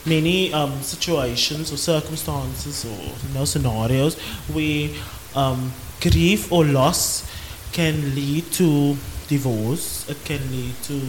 [0.03, 4.89] many um, situations or circumstances or you know, scenarios where
[5.36, 7.29] um, grief or loss
[7.71, 10.99] can lead to divorce, it can lead to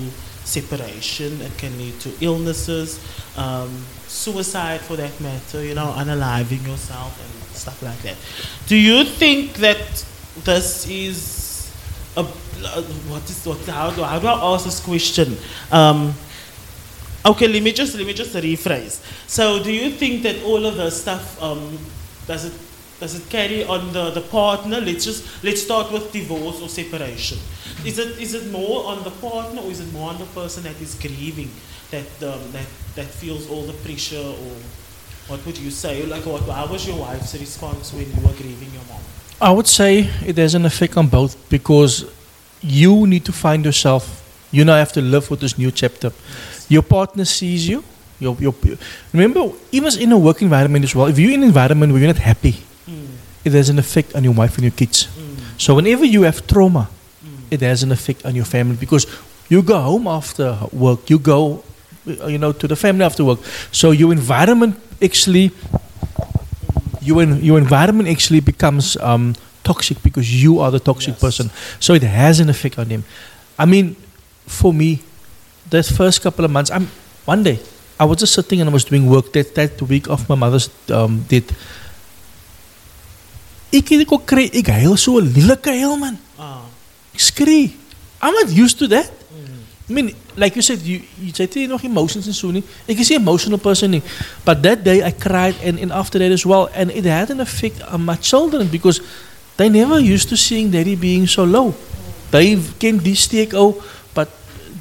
[0.52, 3.00] separation, it can lead to illnesses,
[3.36, 3.70] um,
[4.06, 8.16] suicide for that matter, you know, unaliving yourself and stuff like that.
[8.66, 10.04] Do you think that
[10.44, 11.72] this is
[12.16, 15.36] a, uh, what is what how do, how do I ask this question?
[15.70, 16.14] Um,
[17.24, 19.00] okay, let me just let me just rephrase.
[19.26, 21.78] So, do you think that all of the stuff um,
[22.26, 22.52] does it
[23.02, 24.80] does it carry on the, the partner?
[24.80, 27.38] Let's just let's start with divorce or separation.
[27.84, 30.62] Is it is it more on the partner or is it more on the person
[30.62, 31.50] that is grieving
[31.90, 34.54] that um, that that feels all the pressure or
[35.26, 36.06] what would you say?
[36.06, 39.02] Like what how was your wife's response when you were grieving your mom?
[39.40, 42.08] I would say it has an effect on both because
[42.62, 44.04] you need to find yourself.
[44.52, 46.12] You now have to live with this new chapter.
[46.68, 47.82] Your partner sees you.
[48.20, 48.54] Your, your,
[49.12, 52.12] remember, even in a work environment as well, if you're in an environment where you're
[52.14, 52.54] not happy,
[53.44, 55.08] it has an effect on your wife and your kids.
[55.58, 56.88] So whenever you have trauma,
[57.50, 59.06] it has an effect on your family because
[59.48, 61.62] you go home after work, you go,
[62.08, 63.40] uh, you know, to the family after work.
[63.70, 65.50] So your environment actually,
[67.00, 71.20] your, your environment actually becomes um, toxic because you are the toxic Yes.
[71.20, 71.50] person.
[71.80, 73.04] So it has an effect on them.
[73.58, 73.96] I mean,
[74.46, 75.00] for me,
[75.70, 76.88] that first couple of months, I'm
[77.24, 77.60] one day
[78.00, 80.68] I was just sitting and I was doing work that that week of my mother's
[80.90, 81.50] um, death.
[83.72, 86.18] Ek het ook kry ek huil so 'n lelike huil man.
[86.36, 86.60] Ah,
[87.14, 87.76] Ek skree.
[88.22, 89.10] I'm not used to that.
[89.88, 92.62] I mean, like you said, you you said jy nog emotions en so nie.
[92.86, 94.02] Ek is nie 'n emotional person.
[94.44, 97.40] But that day I cried and, and after that as well and it had an
[97.40, 99.00] effect on my children because
[99.56, 101.74] they never used to seeing daddy being so low.
[102.30, 103.82] They came die steek oh,
[104.14, 104.28] but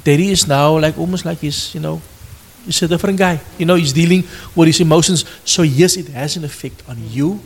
[0.04, 2.00] daddy is now like almost like he's, you know,
[2.64, 3.40] he's a different guy.
[3.58, 4.24] You know, he's dealing
[4.54, 5.24] with his emotions.
[5.44, 7.40] So yes, it has an effect on you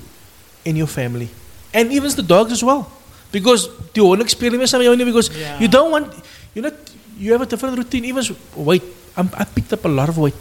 [0.67, 1.29] and your family.
[1.73, 2.91] And even the dogs as well.
[3.33, 5.59] Because die honde speel nie meer saam met jou nie because Yeah.
[5.63, 6.13] you don't want
[6.55, 6.75] you not
[7.19, 8.25] you have a different routine even
[8.57, 8.85] weight
[9.17, 10.37] I'm, I picked up a lot of weight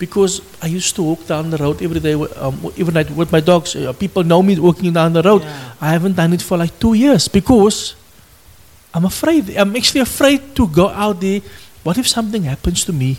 [0.00, 3.40] because I used to walk down the road every day um, every night with my
[3.40, 5.76] dogs Uh, people know me walking down the road Yeah.
[5.80, 7.94] I haven't done it for like 2 years because
[8.92, 9.54] I'm afraid.
[9.56, 11.42] I'm actually afraid to go out there.
[11.86, 13.10] What if something happens to me?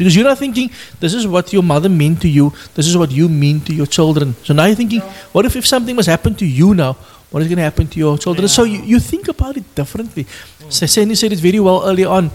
[0.00, 3.10] Because you're not thinking, this is what your mother meant to you, this is what
[3.10, 4.34] you mean to your children.
[4.44, 6.94] So now you're thinking, what if, if something must happen to you now?
[7.30, 8.48] What is going to happen to your children?
[8.48, 10.26] So you, you think about it differently.
[10.70, 12.30] So Sandy said it very well earlier on.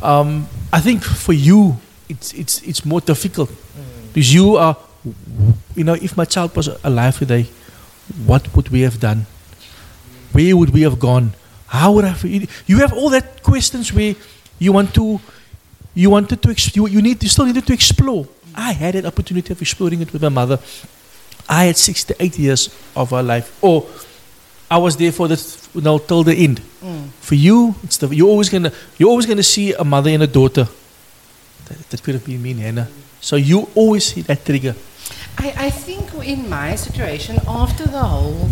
[0.00, 1.76] Um, I think for you,
[2.08, 3.50] it's, it's, it's more difficult
[4.14, 4.74] because you are,
[5.76, 7.46] you know, if my child was alive today,
[8.24, 9.26] what would we have done?
[10.32, 11.34] Where would we have gone?
[11.66, 12.14] How would I?
[12.14, 12.46] feel?
[12.66, 14.14] You have all that questions where
[14.58, 15.20] you want to,
[15.94, 18.26] you wanted to, you, you need, you still needed to explore.
[18.54, 20.58] I had an opportunity of exploring it with my mother.
[21.48, 23.86] I had 68 years of her life, or
[24.70, 26.60] I was there for the, you know, till the end.
[27.20, 30.26] For you, it's the, you're always gonna, you're always gonna see a mother and a
[30.26, 30.66] daughter.
[31.66, 32.88] That, that could have been me and Hannah.
[33.20, 34.74] So you always see that trigger.
[35.38, 38.50] I, I think in my situation, after the whole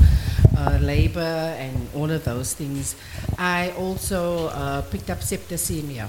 [0.57, 2.97] uh, labor and all of those things,
[3.39, 6.09] I also uh, picked up septicemia.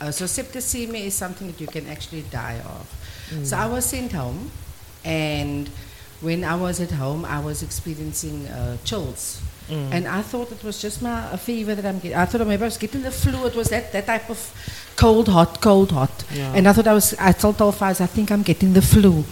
[0.00, 2.86] Uh, so septicemia is something that you can actually die of.
[3.44, 4.50] So I was sent home,
[5.04, 5.68] and
[6.20, 9.40] when I was at home, I was experiencing uh, chills.
[9.68, 12.16] And I thought it was just my a fever that I'm getting.
[12.16, 13.46] I thought maybe I was getting the flu.
[13.46, 14.38] It was that, that type of
[14.94, 16.24] cold, hot, cold, hot.
[16.32, 16.52] Yeah.
[16.54, 19.24] And I thought I was, I told Tolfaz, I think I'm getting the flu.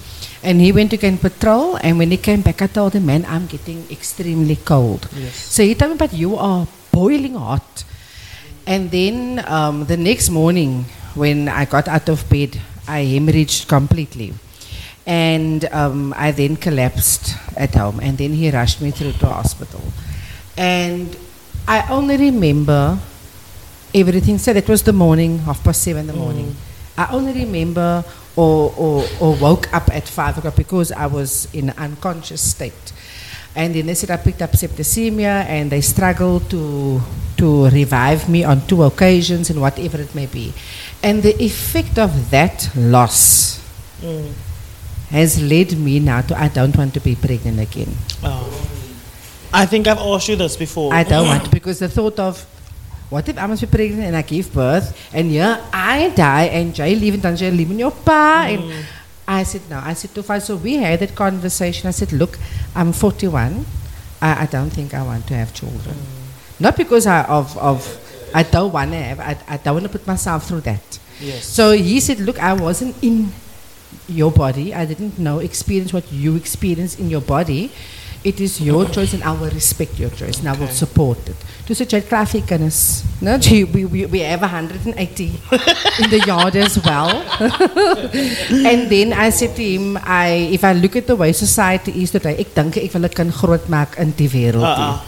[0.42, 3.06] And he went to go and patrol, and when he came back, I told him,
[3.06, 5.08] man, I'm getting extremely cold.
[5.14, 5.36] Yes.
[5.36, 7.84] So he told me, but you are boiling hot.
[8.66, 14.34] And then um, the next morning, when I got out of bed, I hemorrhaged completely.
[15.06, 19.82] And um, I then collapsed at home, and then he rushed me through to hospital.
[20.56, 21.16] And
[21.68, 22.98] I only remember
[23.94, 24.38] everything.
[24.38, 26.56] So that was the morning, half past seven in the morning.
[26.96, 28.04] I only remember
[28.36, 32.92] or, or, or woke up at five o'clock because I was in an unconscious state.
[33.56, 37.00] And then they said I picked up septicemia and they struggled to,
[37.36, 40.52] to revive me on two occasions and whatever it may be.
[41.02, 43.62] And the effect of that loss
[45.10, 47.94] has led me now to I don't want to be pregnant again.
[48.22, 48.50] Oh.
[49.52, 50.92] I think I've asked you this before.
[50.92, 52.42] I don't want to because the thought of
[53.08, 56.74] what if I must be pregnant and I give birth and yeah, I die and
[56.76, 58.82] jy leave and leave in your pa and mm.
[59.26, 59.80] I said no.
[59.82, 61.88] I said to Fai, so we had that conversation.
[61.88, 62.38] I said, look,
[62.74, 63.64] I'm 41.
[64.20, 65.96] I, I don't think I want to have children.
[65.96, 66.60] Mm.
[66.60, 68.00] Not because I, of, of
[68.34, 69.20] I don't want to have.
[69.20, 70.98] I, I don't want to put myself through that.
[71.20, 71.46] Yes.
[71.46, 73.32] So he said, look, I wasn't in
[74.08, 74.74] your body.
[74.74, 77.72] I didn't know experience what you experience in your body.
[78.24, 81.36] It is your choice and I will respect your choice and I will support it.
[81.64, 82.78] Toe sê jy het klaar vir kinders.
[83.24, 83.34] No,
[83.72, 84.96] we, we, we have 180
[86.00, 87.08] in the yard as well.
[88.70, 92.12] and then I said to him, I, if I look at the way society is
[92.12, 95.00] today, ek dink ek wil 'n kind groot maak in die wêreld.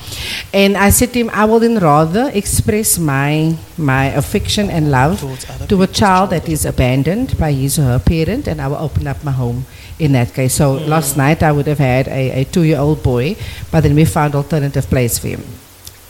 [0.52, 5.20] And I said to him, I will then rather express my my affection and love
[5.68, 9.06] to a child that is abandoned by his or her parent, and I will open
[9.06, 9.64] up my home
[9.98, 10.54] in that case.
[10.54, 13.36] So last night I would have had a, a two-year-old boy,
[13.70, 15.44] but then we found alternative place for him.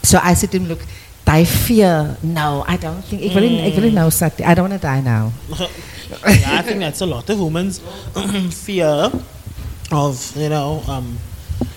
[0.02, 0.80] So I said to him, look,
[1.24, 2.16] die fear.
[2.22, 3.32] No, I don't think.
[3.32, 4.40] Wil niet, ik wil nou sat.
[4.40, 5.32] I don't want to die now.
[6.26, 7.80] yeah, I think that's a lot of women's
[8.64, 9.10] fear
[9.90, 11.18] of, you know, um,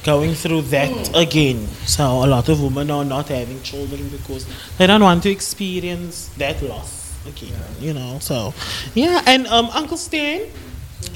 [0.04, 1.68] going through that again.
[1.86, 4.46] So a lot of women are not having children because
[4.78, 8.20] they don't want to experience that loss again, you know.
[8.20, 8.54] So,
[8.94, 10.42] yeah, and um, Uncle Stan,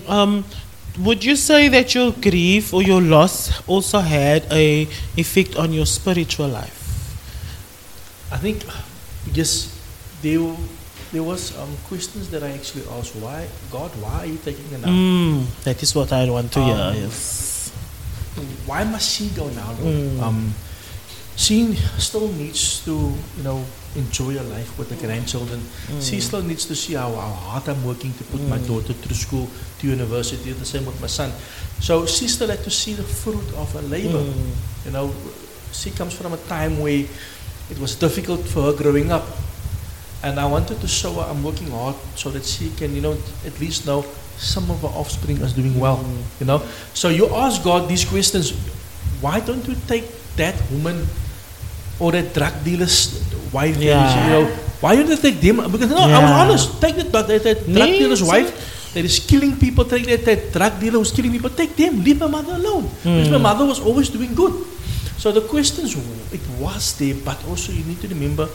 [0.08, 0.44] um,
[1.00, 4.84] would you say that your grief or your loss also had a
[5.18, 6.80] effect on your spiritual life?
[8.32, 8.66] I think
[9.34, 9.74] just
[10.22, 10.42] there,
[11.12, 13.16] there was um, questions that I actually asked.
[13.16, 14.88] Why, God, why are you taking her now?
[14.88, 16.76] Mm, that is what I want to hear.
[16.76, 17.72] Um, Yes.
[18.66, 19.74] Why must she go now?
[19.78, 20.20] Mm.
[20.22, 20.54] Um,
[21.36, 23.64] she still needs to, you know,
[23.96, 25.62] enjoy her life with the grandchildren.
[26.00, 28.68] She still needs to see how, how hard I'm working to put my mm.
[28.68, 31.32] daughter through school, to university, the same with my son.
[31.80, 34.24] So she still had to see the fruit of her labor.
[34.24, 34.86] Mm.
[34.86, 35.14] You know,
[35.72, 37.06] she comes from a time where
[37.70, 39.26] it was difficult for her growing up.
[40.24, 43.18] And I wanted to show her I'm working hard so that she can, you know,
[43.46, 44.06] at least know
[44.38, 45.98] some of her offspring is doing well.
[45.98, 46.40] Mm.
[46.40, 46.60] You know?
[46.94, 48.52] So you ask God these questions,
[49.22, 50.06] why don't you take
[50.38, 51.06] that woman
[52.00, 53.76] or that drug dealer's wife?
[53.76, 54.24] that is, Yeah.
[54.24, 54.46] You know,
[54.84, 55.64] why you take them?
[55.72, 56.82] Because no, I was honest.
[56.82, 58.52] Take that, but that, that drug Nee, dealer's wife
[58.94, 62.20] that is killing people, take that, that drug dealer who's killing people, take them, leave
[62.20, 62.92] my mother alone.
[63.00, 63.44] Because my hmm.
[63.44, 64.52] mother was always doing good.
[65.18, 65.96] So the questions,
[66.36, 68.50] it was there, but also you need to remember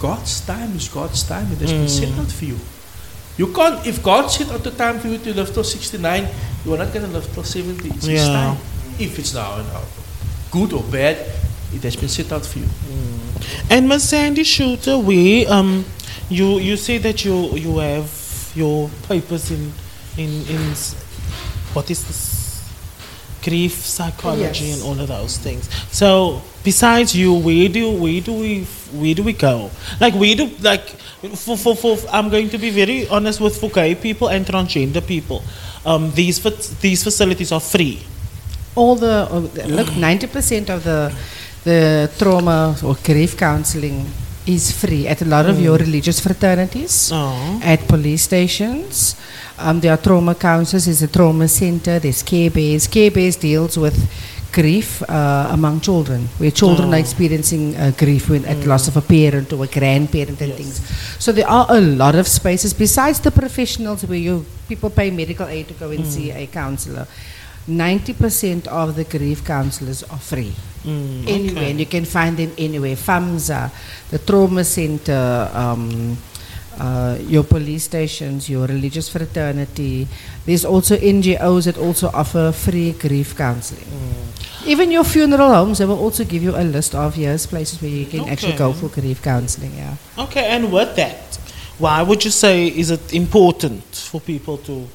[0.00, 1.52] God's time is God's time.
[1.52, 2.00] It has been hmm.
[2.00, 2.58] set out for you.
[3.36, 6.28] You can't, if God set out the time for you to live till 69,
[6.64, 7.88] you are not going to live till 70.
[7.88, 8.32] It's His Yeah.
[8.32, 8.56] time.
[8.98, 9.84] If it's now you know,
[10.50, 11.16] good or bad,
[11.74, 12.66] it has been set out for you.
[13.70, 15.84] And Miss Sandy Schuter, we um,
[16.28, 18.10] you you say that you you have
[18.54, 19.72] your papers in
[20.16, 20.60] in in
[21.74, 22.42] what is this
[23.42, 24.74] grief psychology Yes.
[24.74, 25.68] and all of those things.
[25.90, 29.70] So besides you, where do where do we where do we go?
[30.00, 30.86] Like where do like
[31.34, 35.04] for for, for I'm going to be very honest with for gay people and transgender
[35.04, 35.42] people.
[35.84, 37.98] Um, these fac- these facilities are free.
[38.74, 41.12] all the uh, look 90% of the
[41.64, 44.06] the trauma or grief counseling
[44.46, 47.60] is free at a lot of your religious fraternities Oh.
[47.62, 49.14] at police stations.
[49.58, 53.76] Um, there are trauma counselors there's a trauma center there's care base care base deals
[53.78, 53.96] with
[54.50, 56.28] grief uh, among children.
[56.38, 56.92] Where children Oh.
[56.94, 60.58] are experiencing uh, grief with, at loss of a parent or a grandparent and Yes.
[60.58, 60.80] things.
[61.20, 65.46] So there are a lot of spaces besides the professionals where you people pay medical
[65.46, 67.06] aid to go and see a counselor
[67.68, 70.52] 90% of the grief counselors are free.
[70.84, 71.70] Mm, Anywhere, okay.
[71.70, 72.96] and you can find them anywhere.
[72.96, 73.70] FAMSA,
[74.10, 76.16] the trauma center, um,
[76.78, 80.08] uh, your police stations, your religious fraternity.
[80.44, 83.84] There's also NGOs that also offer free grief counseling.
[83.84, 84.66] Mm.
[84.66, 87.90] Even your funeral homes, they will also give you a list of yes places where
[87.90, 89.72] you can actually go for grief counseling.
[89.76, 89.94] Yeah.
[90.18, 91.38] Okay, and with that,
[91.78, 94.86] why would you say is it important for people to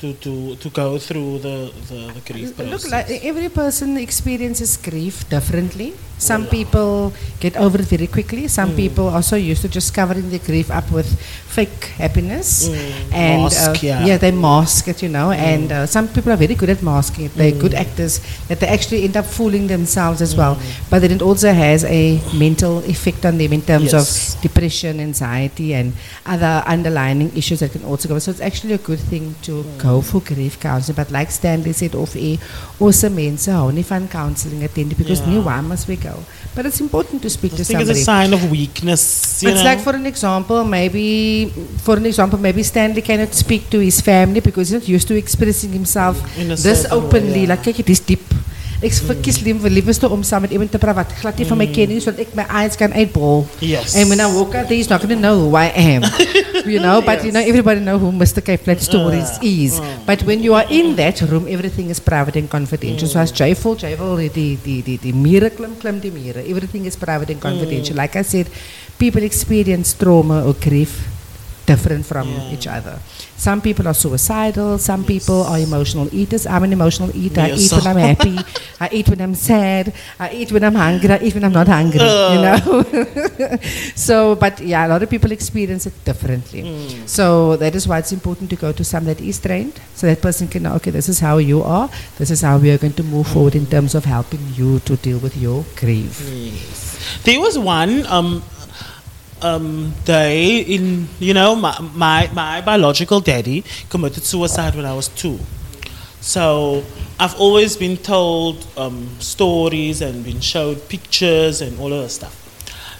[0.00, 1.56] to to, to go through the,
[1.88, 2.72] the, the grief process?
[2.84, 5.94] Look, like every person experiences grief differently.
[6.18, 8.48] Some people get over it very quickly.
[8.48, 11.06] Some people are so used to just covering their grief up with
[11.56, 14.16] fake happiness, Mm, and mask, uh, yeah.
[14.18, 15.30] they mask it, you know.
[15.30, 17.34] And uh, some people are very good at masking it.
[17.34, 18.18] They're good actors
[18.48, 20.58] that they actually end up fooling themselves as well.
[20.90, 24.34] But then it also has a mental effect on them in terms Yes.
[24.34, 25.92] of depression, anxiety, and
[26.26, 28.18] other underlying issues that can also go.
[28.18, 30.96] So it's actually a good thing to go for grief counseling.
[31.00, 32.38] But like Stanley said off air,
[32.86, 35.40] also mense hou nie van counseling attend because Yeah.
[35.48, 36.14] why must we go?
[36.54, 38.00] But it's important to speak I to think it's somebody.
[38.00, 39.02] a sign of weakness.
[39.42, 39.68] You It's know?
[39.70, 41.04] like for an example, maybe
[41.86, 45.16] for an example, maybe Stanley cannot speak to his family because he's not used to
[45.24, 47.42] expressing himself In a this certain way, openly.
[47.44, 47.48] yeah.
[47.54, 48.24] Like kyk, dis diep.
[48.78, 51.58] Ek verkies lim vir liefste om saam met iemand te praat wat glad nie van
[51.58, 53.42] my ken nie sodat ek my eyes kan uitbol.
[53.58, 53.96] Yes.
[53.98, 56.06] And when I walk out there, he's not going to know who I am.
[56.72, 58.38] you know, but you know, everybody know who Mr.
[58.38, 59.82] K Flat Stories is.
[60.06, 63.10] But when you are in that room, everything is private and confidential.
[63.10, 66.46] So as joyful, joyful, die, die, die, die mire klim, klim die mire.
[66.46, 67.96] Everything is private and confidential.
[67.96, 68.46] Like I said,
[68.96, 71.17] people experience trauma or grief
[71.72, 72.54] different from Yeah.
[72.54, 72.96] each other.
[73.46, 76.44] Some people are suicidal, some people are emotional eaters.
[76.52, 77.42] I'm an emotional eater.
[77.46, 78.36] I eat when I'm happy.
[78.84, 79.92] I eat when I'm sad.
[80.18, 81.10] I eat when I'm hungry.
[81.16, 82.00] I eat when I'm not hungry.
[82.34, 82.58] You know?
[84.06, 86.62] so, but yeah, a lot of people experience it differently.
[87.06, 90.20] So that is why it's important to go to some that is trained, so that
[90.28, 91.88] person can know, okay, this is how you are.
[92.18, 94.96] This is how we are going to move forward in terms of helping you to
[94.96, 96.18] deal with your grief.
[96.26, 96.98] Yes.
[97.24, 98.42] There was one um,
[99.42, 105.08] um, day in, you know, my, my, my biological daddy committed suicide when I was
[105.08, 105.38] two.
[106.20, 106.84] So
[107.18, 112.34] I've always been told um, stories and been showed pictures and all of that stuff.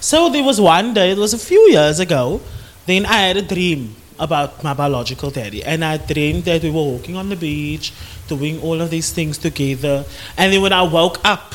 [0.00, 2.40] So there was one day, it was a few years ago,
[2.86, 5.62] then I had a dream about my biological daddy.
[5.62, 7.92] And I dreamed that we were walking on the beach,
[8.28, 10.04] doing all of these things together.
[10.36, 11.54] And then when I woke up,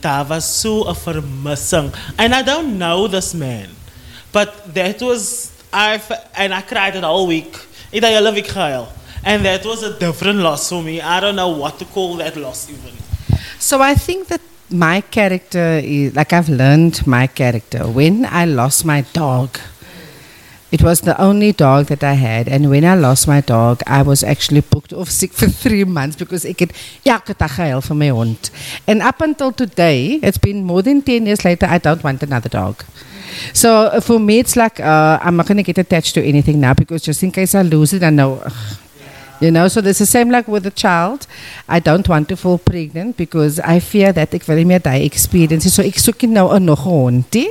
[0.00, 1.92] daar was so 'n vermissing.
[2.18, 3.68] And I don't know this man.
[4.32, 6.00] But that was, I
[6.36, 7.56] and I cried it all week.
[7.92, 8.54] Had hele week.
[9.22, 11.00] And that was a different loss for me.
[11.00, 12.94] I don't know what to call that loss even.
[13.58, 17.86] So I think that my character is like I've learned my character.
[17.86, 19.58] When I lost my dog,
[20.70, 24.02] it was the only dog that I had, and when I lost my dog, I
[24.02, 26.72] was actually booked off sick for three months because ik het
[27.02, 28.50] elke dag gehuil voor mijn hond.
[28.84, 32.50] And up until today, it's been more than 10 years later, I don't want another
[32.50, 32.84] dog.
[33.52, 36.60] So uh, for me, it's like uh, I'm not going to get attached to anything
[36.60, 38.40] now because just in case I lose it, I know.
[38.44, 38.52] ugh,
[39.40, 41.26] you know, so it's the same like with a child.
[41.66, 45.00] I don't want to fall pregnant because I fear that ek wil nie meer daai
[45.06, 45.64] experience.
[45.72, 47.48] So ek soek nou 'n nog 'n hondie.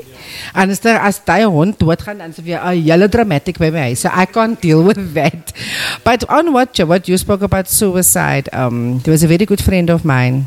[0.54, 3.94] Anders dan as daai hond doodgaan dan dit weer 'n hele dramatic by my.
[3.96, 5.52] So I can't deal with that.
[6.04, 9.62] But on what you, what you spoke about suicide, um, there was a very good
[9.62, 10.46] friend of mine.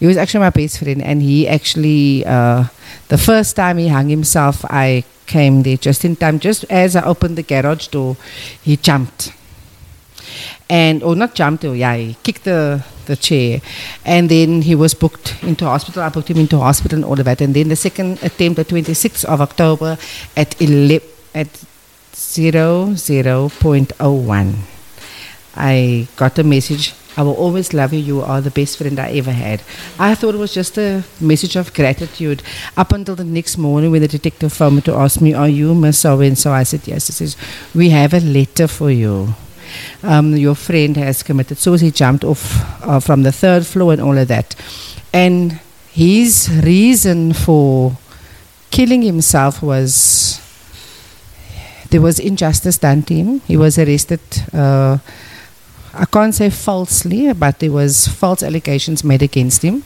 [0.00, 2.64] He was actually my best friend, and he actually, uh,
[3.08, 6.40] the first time he hung himself, I came there just in time.
[6.40, 8.16] Just as I opened the garage door,
[8.62, 9.32] he jumped.
[10.68, 13.60] And or not jumped or yeah he kicked the the chair.
[14.04, 16.02] And then he was booked into hospital.
[16.02, 17.40] I booked him into hospital and all of that.
[17.40, 19.98] And then the second attempt the 26th of october
[20.36, 21.48] at 11 at
[22.12, 24.54] 00.01
[25.56, 28.00] i got a message I will always love you.
[28.00, 29.60] You are the best friend I ever had.
[29.98, 32.42] I thought it was just a message of gratitude.
[32.78, 35.98] Up until the next morning when the detective phoned to ask me, Are you Miss
[35.98, 36.50] So and so?
[36.50, 37.08] I said, Yes.
[37.08, 37.36] He says,
[37.74, 39.34] We have a letter for you.
[40.02, 41.94] Um, your friend has committed suicide.
[41.94, 42.42] Jumped off
[42.82, 44.56] uh, from the third floor and all of that.
[45.12, 45.60] And
[45.92, 47.98] his reason for
[48.70, 50.40] killing himself was
[51.90, 53.40] there was injustice done to him.
[53.40, 54.20] He was arrested.
[54.54, 54.96] Uh,
[55.92, 59.82] I can't say falsely, but there was false allegations made against him,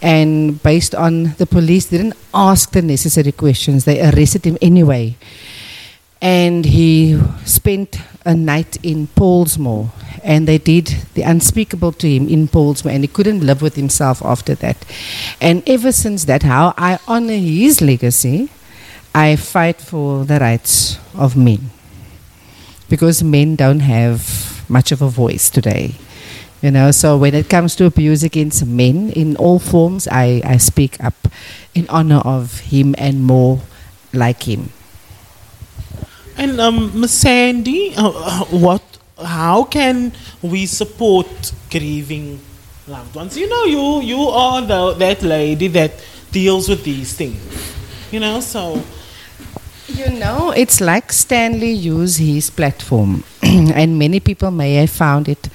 [0.00, 5.16] and based on the police didn't ask the necessary questions, they arrested him anyway,
[6.22, 9.90] and he spent a night in Pollsmoor,
[10.22, 14.22] and they did the unspeakable to him in Pollsmoor, and he couldn't live with himself
[14.24, 14.76] after that,
[15.40, 18.48] and ever since that, how I honor his legacy,
[19.12, 21.70] I fight for the rights of men,
[22.88, 25.94] because men don't have much of a voice today.
[26.62, 30.56] You know, so when it comes to abuse against men in all forms, I, I
[30.56, 31.28] speak up
[31.72, 33.60] in honor of him and more
[34.12, 34.70] like him.
[36.36, 38.82] And um, Miss Sandy, uh, uh, what?
[39.18, 40.12] How can
[40.42, 42.40] we support grieving
[42.86, 43.36] loved ones?
[43.36, 45.92] You know, you you are the, that lady that
[46.30, 47.42] deals with these things.
[48.12, 48.82] You know, so
[49.88, 55.48] You know, it's like Stanley used his platform, and many people may have found it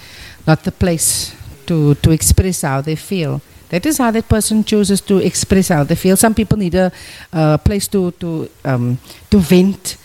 [0.47, 1.35] not the place
[1.67, 3.41] to, to express how they feel.
[3.69, 6.17] That is how that person chooses to express how they feel.
[6.17, 6.91] Some people need a
[7.31, 8.97] uh, place to to um,
[9.29, 9.97] to vent.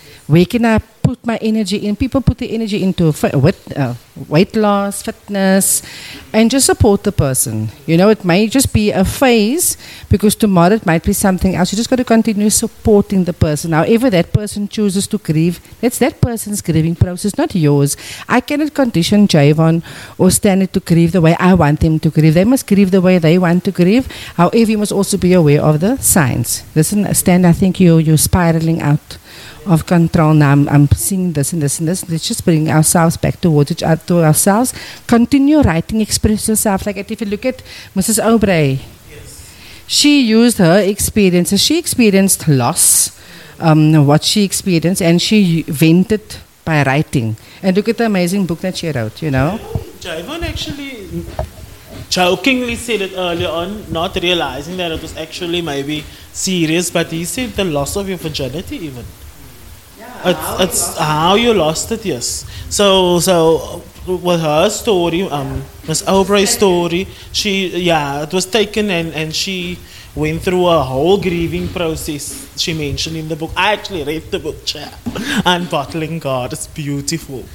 [0.49, 0.79] Can I
[1.09, 1.97] put my energy in?
[1.97, 3.95] People put the energy into uh,
[4.29, 5.83] weight loss, fitness,
[6.35, 7.69] and just support the person.
[7.87, 9.79] You know, it may just be a phase
[10.11, 11.73] because tomorrow it might be something else.
[11.73, 13.73] You just got to continue supporting the person.
[13.73, 17.97] However, that person chooses to grieve, that's that person's grieving process, not yours.
[18.29, 19.83] I cannot condition Javon
[20.19, 22.35] or Stanley to grieve the way I want them to grieve.
[22.35, 24.07] They must grieve the way they want to grieve.
[24.37, 26.65] However, you must also be aware of the signs.
[26.75, 29.17] Listen, Stan, I think you, you're spiraling out
[29.69, 30.53] of control now.
[30.53, 32.09] I'm, I'm seeing this and this and this.
[32.09, 34.73] Let's just bring ourselves back towards each other, to ourselves.
[35.07, 36.87] Continue writing, express yourself.
[36.87, 37.63] Like if you look at
[37.95, 38.23] Mrs.
[38.23, 38.81] Obrey,
[39.87, 41.63] she used her experiences.
[41.63, 43.19] She experienced loss,
[43.59, 47.37] um, what she experienced, and she vented by writing.
[47.63, 49.59] And look at the amazing book that she wrote, you know.
[50.01, 51.25] Javon actually
[52.11, 57.25] jokingly said it earlier on, not realizing that it was actually maybe serious, but he
[57.25, 59.05] said the loss of your virginity even.
[60.25, 62.45] It's it's how you lost it, yes.
[62.71, 69.13] So so with her story, um Miss Obrey's story, she yeah, it was taken and,
[69.15, 69.79] and she
[70.15, 73.51] went through a whole grieving process she mentioned in the book.
[73.57, 74.93] I actually read the book, chat.
[75.47, 77.45] And Bottling God it's beautiful.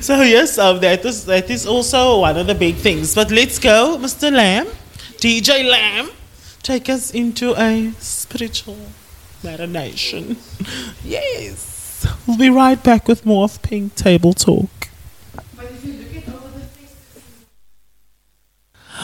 [0.00, 3.14] so yes, um, that is that is also one of the big things.
[3.14, 4.30] But let's go, Mr.
[4.32, 4.66] Lamb,
[5.18, 6.10] DJ Lamb,
[6.62, 8.76] take us into a spiritual
[9.42, 10.36] marination.
[11.04, 14.70] Yes, we'll be right back with more of Pink Table Talk.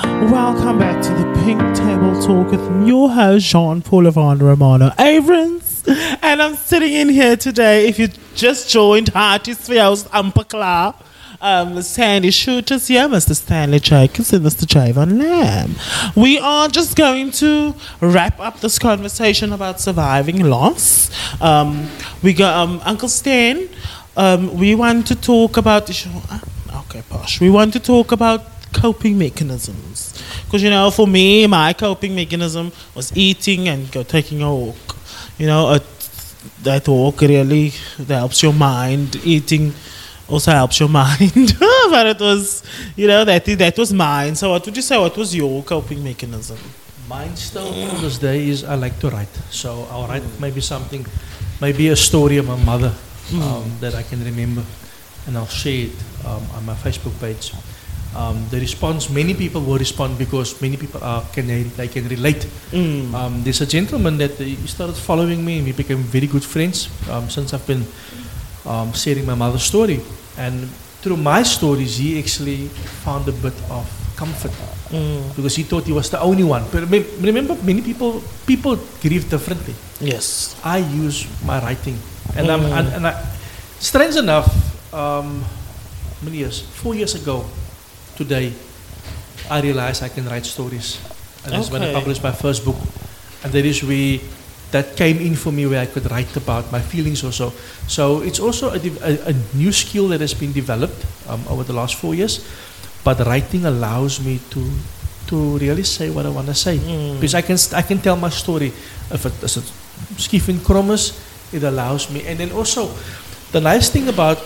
[0.05, 5.85] Welcome back to the Pink Table Talk with your host Jean Paul Yvonne Romano Abrams.
[5.87, 7.87] And I'm sitting in here today.
[7.87, 10.95] If you just joined Hearty's Spheres Ampakla,
[11.41, 13.35] um, Sandy Schuter's here, Mr.
[13.35, 14.65] Stanley Jacobs and Mr.
[14.65, 15.75] Javon Lamb.
[16.15, 21.11] We are just going to wrap up this conversation about surviving loss.
[21.41, 21.89] Um,
[22.23, 23.69] we got um, Uncle Stan.
[24.17, 27.41] Um, we want to talk about okay, posh.
[27.41, 30.13] We want to talk about coping mechanisms.
[30.45, 34.97] Because, you know, for me, my coping mechanism was eating and go taking a walk.
[35.39, 35.83] You know, it,
[36.63, 37.73] that walk really
[38.07, 39.17] helps your mind.
[39.25, 39.73] Eating
[40.29, 41.57] also helps your mind.
[41.91, 42.63] but it was,
[42.97, 44.35] you know, that that was mine.
[44.35, 44.99] So, what would you say?
[44.99, 46.59] What was your coping mechanism?
[47.09, 49.35] Mine still to this day is I like to write.
[49.51, 51.07] So I'll write maybe something,
[51.61, 52.93] maybe a story of my mother
[53.35, 54.65] um, that I can remember,
[55.27, 55.93] and I'll share it
[56.27, 57.53] um, on my Facebook page.
[58.17, 61.47] Um, the response, many people will respond because many people are, can
[61.77, 62.47] they can relate.
[62.73, 63.15] Mm.
[63.15, 66.45] Um, there's a gentleman that uh, he started following me, and we became very good
[66.45, 67.85] friends um, since I've been
[68.67, 70.01] um, sharing my mother's story.
[70.39, 70.69] And
[71.03, 72.69] through my stories, he actually
[73.05, 73.87] found a bit of
[74.17, 74.53] comfort
[74.87, 75.35] Mm.
[75.35, 76.63] because he thought he was the only one.
[76.71, 76.87] But
[77.21, 79.75] remember, many people people grieve differently.
[80.01, 80.55] Yes.
[80.63, 81.99] I use my writing,
[82.39, 82.79] and I'm Mm.
[82.79, 83.15] and, and I,
[83.83, 84.47] strange enough,
[84.95, 85.43] um,
[86.23, 87.45] many years, four years ago,
[88.17, 88.53] today,
[89.51, 90.99] I realized I can write stories,
[91.45, 92.79] and that's when I published my first book,
[93.43, 94.21] and that is we
[94.73, 97.53] that came in for me where I could write about my feelings also.
[97.87, 101.73] So it's also a, a, a new skill that has been developed um, over the
[101.73, 102.45] last four years.
[103.05, 104.63] But writing allows me to
[105.27, 107.19] to really say what I want to say Mm.
[107.19, 108.73] because I can I can tell my story.
[109.11, 109.67] If it is it
[110.19, 110.59] skief en
[111.53, 112.27] it allows me.
[112.27, 112.91] And then also,
[113.53, 114.39] the nice thing about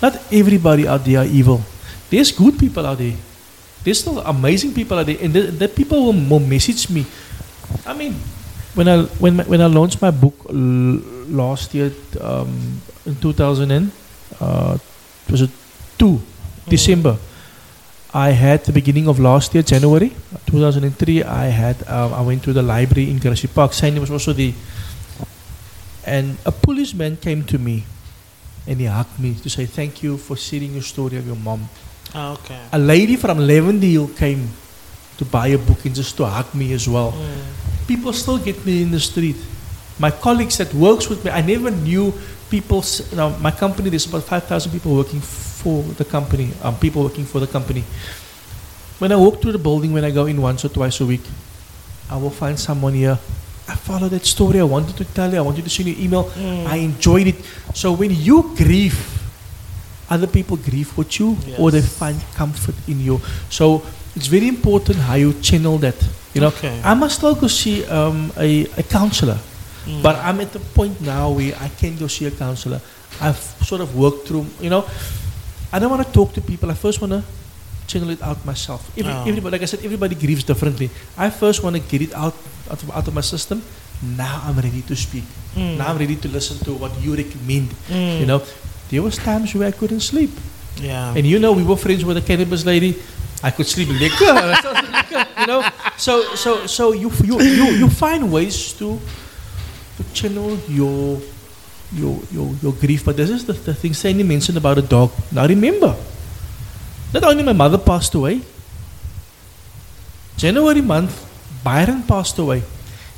[0.00, 1.62] not everybody out there are evil.
[2.10, 3.16] There's good people out there.
[3.84, 7.06] There's still amazing people out there, and the, the people will, will message me.
[7.86, 8.14] I mean,
[8.74, 13.90] when I when when I launched my book l- last year um, in 2000 and
[14.40, 14.78] uh,
[15.30, 15.50] was it
[15.98, 16.20] two
[16.68, 17.16] December.
[18.14, 20.12] I had the beginning of last year, January
[20.46, 21.22] 2003.
[21.24, 23.72] I had um, I went to the library in Grassy Park.
[23.72, 24.52] Sandy was also the
[26.04, 27.84] and a policeman came to me,
[28.66, 31.68] and he hugged me to say thank you for sharing your story of your mom.
[32.14, 32.58] Ah, Okay.
[32.72, 34.48] A lady from Levendale came
[35.22, 37.12] to buy a book and just to hug me as well.
[37.12, 37.86] Mm.
[37.86, 39.36] People still get me in the street.
[39.98, 42.12] My colleagues that works with me, I never knew
[42.50, 42.82] people.
[43.14, 46.50] Now my company, there's about five thousand people working for the company.
[46.62, 47.84] Um, people working for the company.
[48.98, 51.22] When I walk through the building, when I go in once or twice a week,
[52.10, 53.18] I will find someone here.
[53.68, 54.58] I follow that story.
[54.58, 55.38] I wanted to tell you.
[55.38, 56.24] I wanted to send you an email.
[56.24, 56.66] Mm.
[56.66, 57.36] I enjoyed it.
[57.74, 58.98] So when you grieve,
[60.10, 63.20] other people grieve with you, or they find comfort in you.
[63.50, 63.82] So
[64.16, 65.96] it's very important how you channel that.
[66.34, 66.80] You know, Okay.
[66.84, 69.38] I must still go see um, a, a counselor,
[69.84, 70.00] Mm.
[70.00, 72.80] but I'm at the point now where I can go see a counselor.
[73.20, 73.36] I've
[73.66, 74.86] sort of worked through, you know,
[75.72, 76.70] I don't want to talk to people.
[76.70, 77.24] I first want to
[77.88, 78.80] channel it out myself.
[78.96, 79.24] Every, Oh.
[79.26, 80.88] Everybody, like I said, everybody grieves differently.
[81.18, 82.34] I first want to get it out,
[82.70, 83.60] out, of, out of my system.
[84.16, 85.24] Now I'm ready to speak.
[85.56, 85.78] Mm.
[85.78, 87.70] Now I'm ready to listen to what you recommend.
[87.90, 88.20] Mm.
[88.20, 88.42] You know,
[88.88, 90.30] there was times where I couldn't sleep.
[90.80, 91.12] Yeah.
[91.16, 92.94] And you know, we were friends with a cannabis lady.
[93.42, 94.32] I could sleep lekker.
[94.94, 95.62] lekker, you know,
[95.96, 98.98] so so so you you you, you find ways to
[99.96, 101.18] to channel your
[101.92, 103.04] your your your grief.
[103.04, 105.10] But this is the, the thing Sandy mentioned about a dog.
[105.32, 105.96] Now remember,
[107.12, 108.40] not only my mother passed away.
[110.36, 111.12] January month,
[111.62, 112.62] Byron passed away.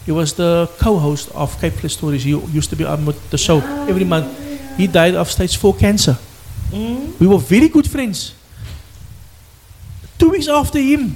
[0.05, 2.25] He was the co-host of Cape Flats Stories.
[2.25, 4.29] He used to be on the show every month.
[4.77, 6.19] He died of stage four cancer.
[6.71, 7.19] Mm.
[7.19, 8.35] We were very good friends.
[10.25, 11.15] Two weeks after him,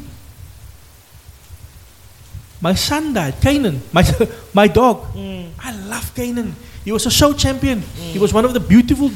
[2.61, 4.05] my son died, Kanan, my,
[4.53, 5.15] my dog.
[5.15, 5.49] Mm.
[5.59, 6.53] I love Kanan.
[6.85, 7.81] He was a show champion.
[8.13, 9.11] He was one of the beautiful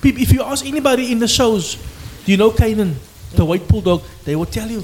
[0.00, 0.22] people.
[0.22, 1.76] If you ask anybody in the shows,
[2.24, 2.94] do you know Kanan,
[3.34, 4.02] the white bulldog?
[4.24, 4.82] They will tell you,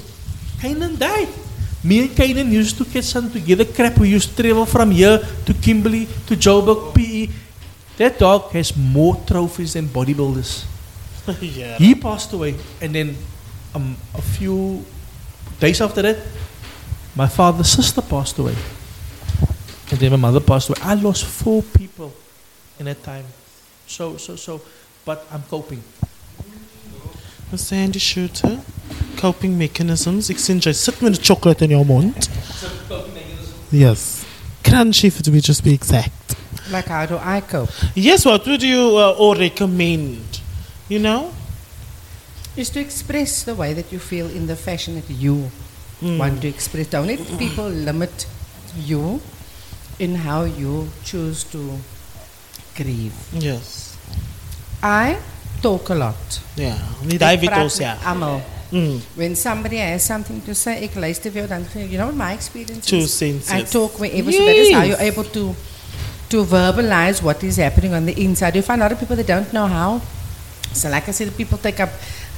[0.59, 1.29] Kanan died.
[1.83, 3.97] Me and Kanan used to get some together crap.
[3.97, 7.33] We used to travel from here to Kimberley to Joburg, PE.
[7.97, 10.65] That dog has more trophies than bodybuilders.
[11.41, 11.79] yeah.
[11.79, 13.17] He passed away, and then
[13.73, 14.85] um, a few
[15.59, 16.17] days after that,
[17.15, 18.55] my father's sister passed away,
[19.89, 20.79] and then my mother passed away.
[20.81, 22.11] I lost four people
[22.79, 23.25] in that time.
[23.87, 24.61] So, so, so,
[25.05, 25.83] but I'm coping.
[27.57, 28.59] Sandy Schuter.
[29.17, 30.29] Coping mechanisms.
[30.29, 32.29] Ik sien jy sit met 'n chocolate in jou mond.
[33.69, 34.23] Yes.
[34.63, 36.35] Crunchy for to be just be exact.
[36.71, 37.69] Like, how do I cope?
[37.93, 40.39] Yes, what would you uh, or recommend?
[40.87, 41.31] You know?
[42.55, 45.49] Is to express the way that you feel in the fashion that you
[46.01, 46.17] Mm.
[46.17, 46.87] want to express.
[46.87, 48.25] Don't let people limit
[48.75, 49.21] you
[49.99, 51.77] in how you choose to
[52.75, 53.13] grieve.
[53.31, 53.95] Yes.
[54.81, 55.17] I
[55.61, 56.39] talk a lot.
[56.57, 56.73] Ja,
[57.05, 57.95] nie daai Ek ons ja.
[58.03, 58.41] almal.
[58.71, 59.01] Mm.
[59.15, 62.33] When somebody has something to say, ek luister vir jou dan you know what my
[62.33, 63.13] experience Two is?
[63.13, 63.51] senses.
[63.51, 65.53] I talk wherever, so that is how you're able to
[66.31, 68.55] to verbalize what is happening on the inside.
[68.55, 70.01] You find a lot of people that don't know how.
[70.73, 71.89] So like I said, people take up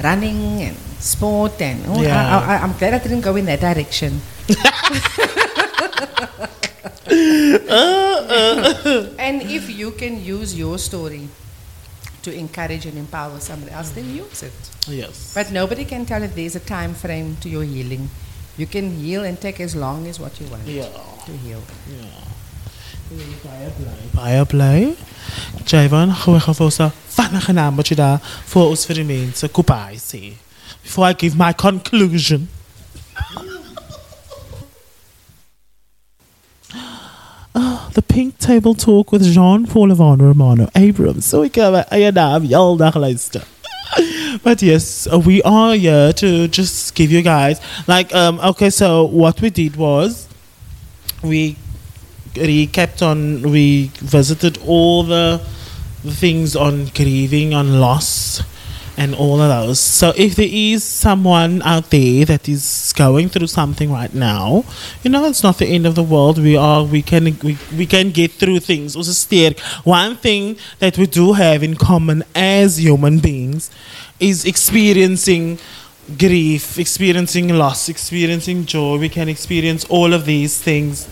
[0.01, 2.39] running and sport and oh, Yeah.
[2.39, 4.21] I, I, I'm glad I didn't go in that direction.
[9.19, 11.27] and if you can use your story
[12.23, 14.53] to encourage and empower somebody else, then use it.
[14.87, 15.33] Yes.
[15.33, 18.09] But nobody can tell if there's a time frame to your healing.
[18.57, 20.85] You can heal and take as long as what you want Ja.
[21.25, 21.61] to heal.
[21.87, 22.07] Baie
[24.45, 24.93] bly.
[25.65, 28.95] Javon, gou ek gaan vir ons 'n vinnige naam wat jy daar vir ons vir
[28.95, 30.33] die mense kopai sê.
[30.83, 32.49] Before I give my conclusion.
[37.55, 41.25] Ah, the Pink Table Talk with Jean-Paul Ivan Romano Abrams.
[41.25, 43.43] So we ek gaan eie naam heeldag luister.
[44.43, 49.05] But yes, uh, we are here to just give you guys like um okay so
[49.05, 50.27] what we did was
[51.21, 51.55] we
[52.35, 55.41] recapped on we visited all the,
[56.03, 58.41] things on grieving on loss
[58.97, 59.79] and all of those.
[59.79, 64.65] So if there is someone out there that is going through something right now,
[65.01, 66.37] you know, it's not the end of the world.
[66.37, 68.95] We are we can we, we can get through things.
[68.95, 69.59] Also sterk.
[69.85, 73.71] One thing that we do have in common as human beings
[74.19, 75.59] is experiencing
[76.17, 78.97] grief, experiencing loss, experiencing joy.
[78.97, 81.07] We can experience all of these things.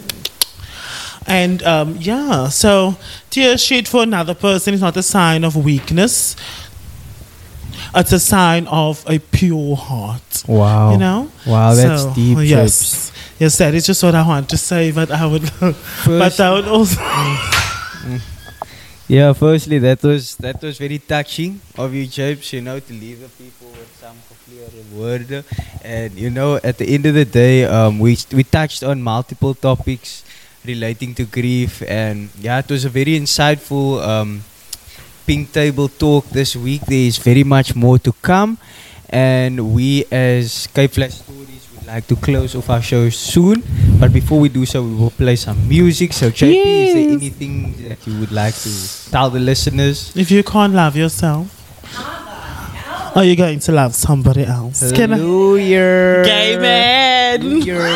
[1.27, 2.97] And um, yeah, so
[3.29, 6.35] tears shed for another person is not a sign of weakness.
[7.93, 10.43] It's a sign of a pure heart.
[10.47, 10.93] Wow.
[10.93, 11.31] You know?
[11.45, 12.37] Wow, that's So, deep.
[12.41, 13.11] Yes.
[13.39, 15.49] Yes, that is just what I want to say, but I would
[16.05, 17.01] but I would also
[19.11, 22.53] Yeah, firstly, that was that was very touching of you, James.
[22.53, 24.15] You know, to leave the people with some
[24.47, 24.63] clear
[24.95, 25.43] word,
[25.83, 29.53] and you know, at the end of the day, um, we we touched on multiple
[29.53, 30.23] topics
[30.65, 34.43] relating to grief, and yeah, it was a very insightful um,
[35.25, 36.81] pink table talk this week.
[36.85, 38.57] There is very much more to come,
[39.09, 43.63] and we as Cape Flats Stories would like to close off our show soon.
[43.99, 46.13] But before we do so, we will play some music.
[46.13, 48.71] So, JP, is there anything that you would like to
[49.11, 50.15] tell the listeners?
[50.15, 51.57] if you can't love yourself,
[53.15, 54.91] are you going to love somebody else?
[54.93, 55.17] Can I?
[55.17, 56.23] Hallelujah.
[56.23, 57.41] Gay man.
[57.41, 57.81] Hallelujah.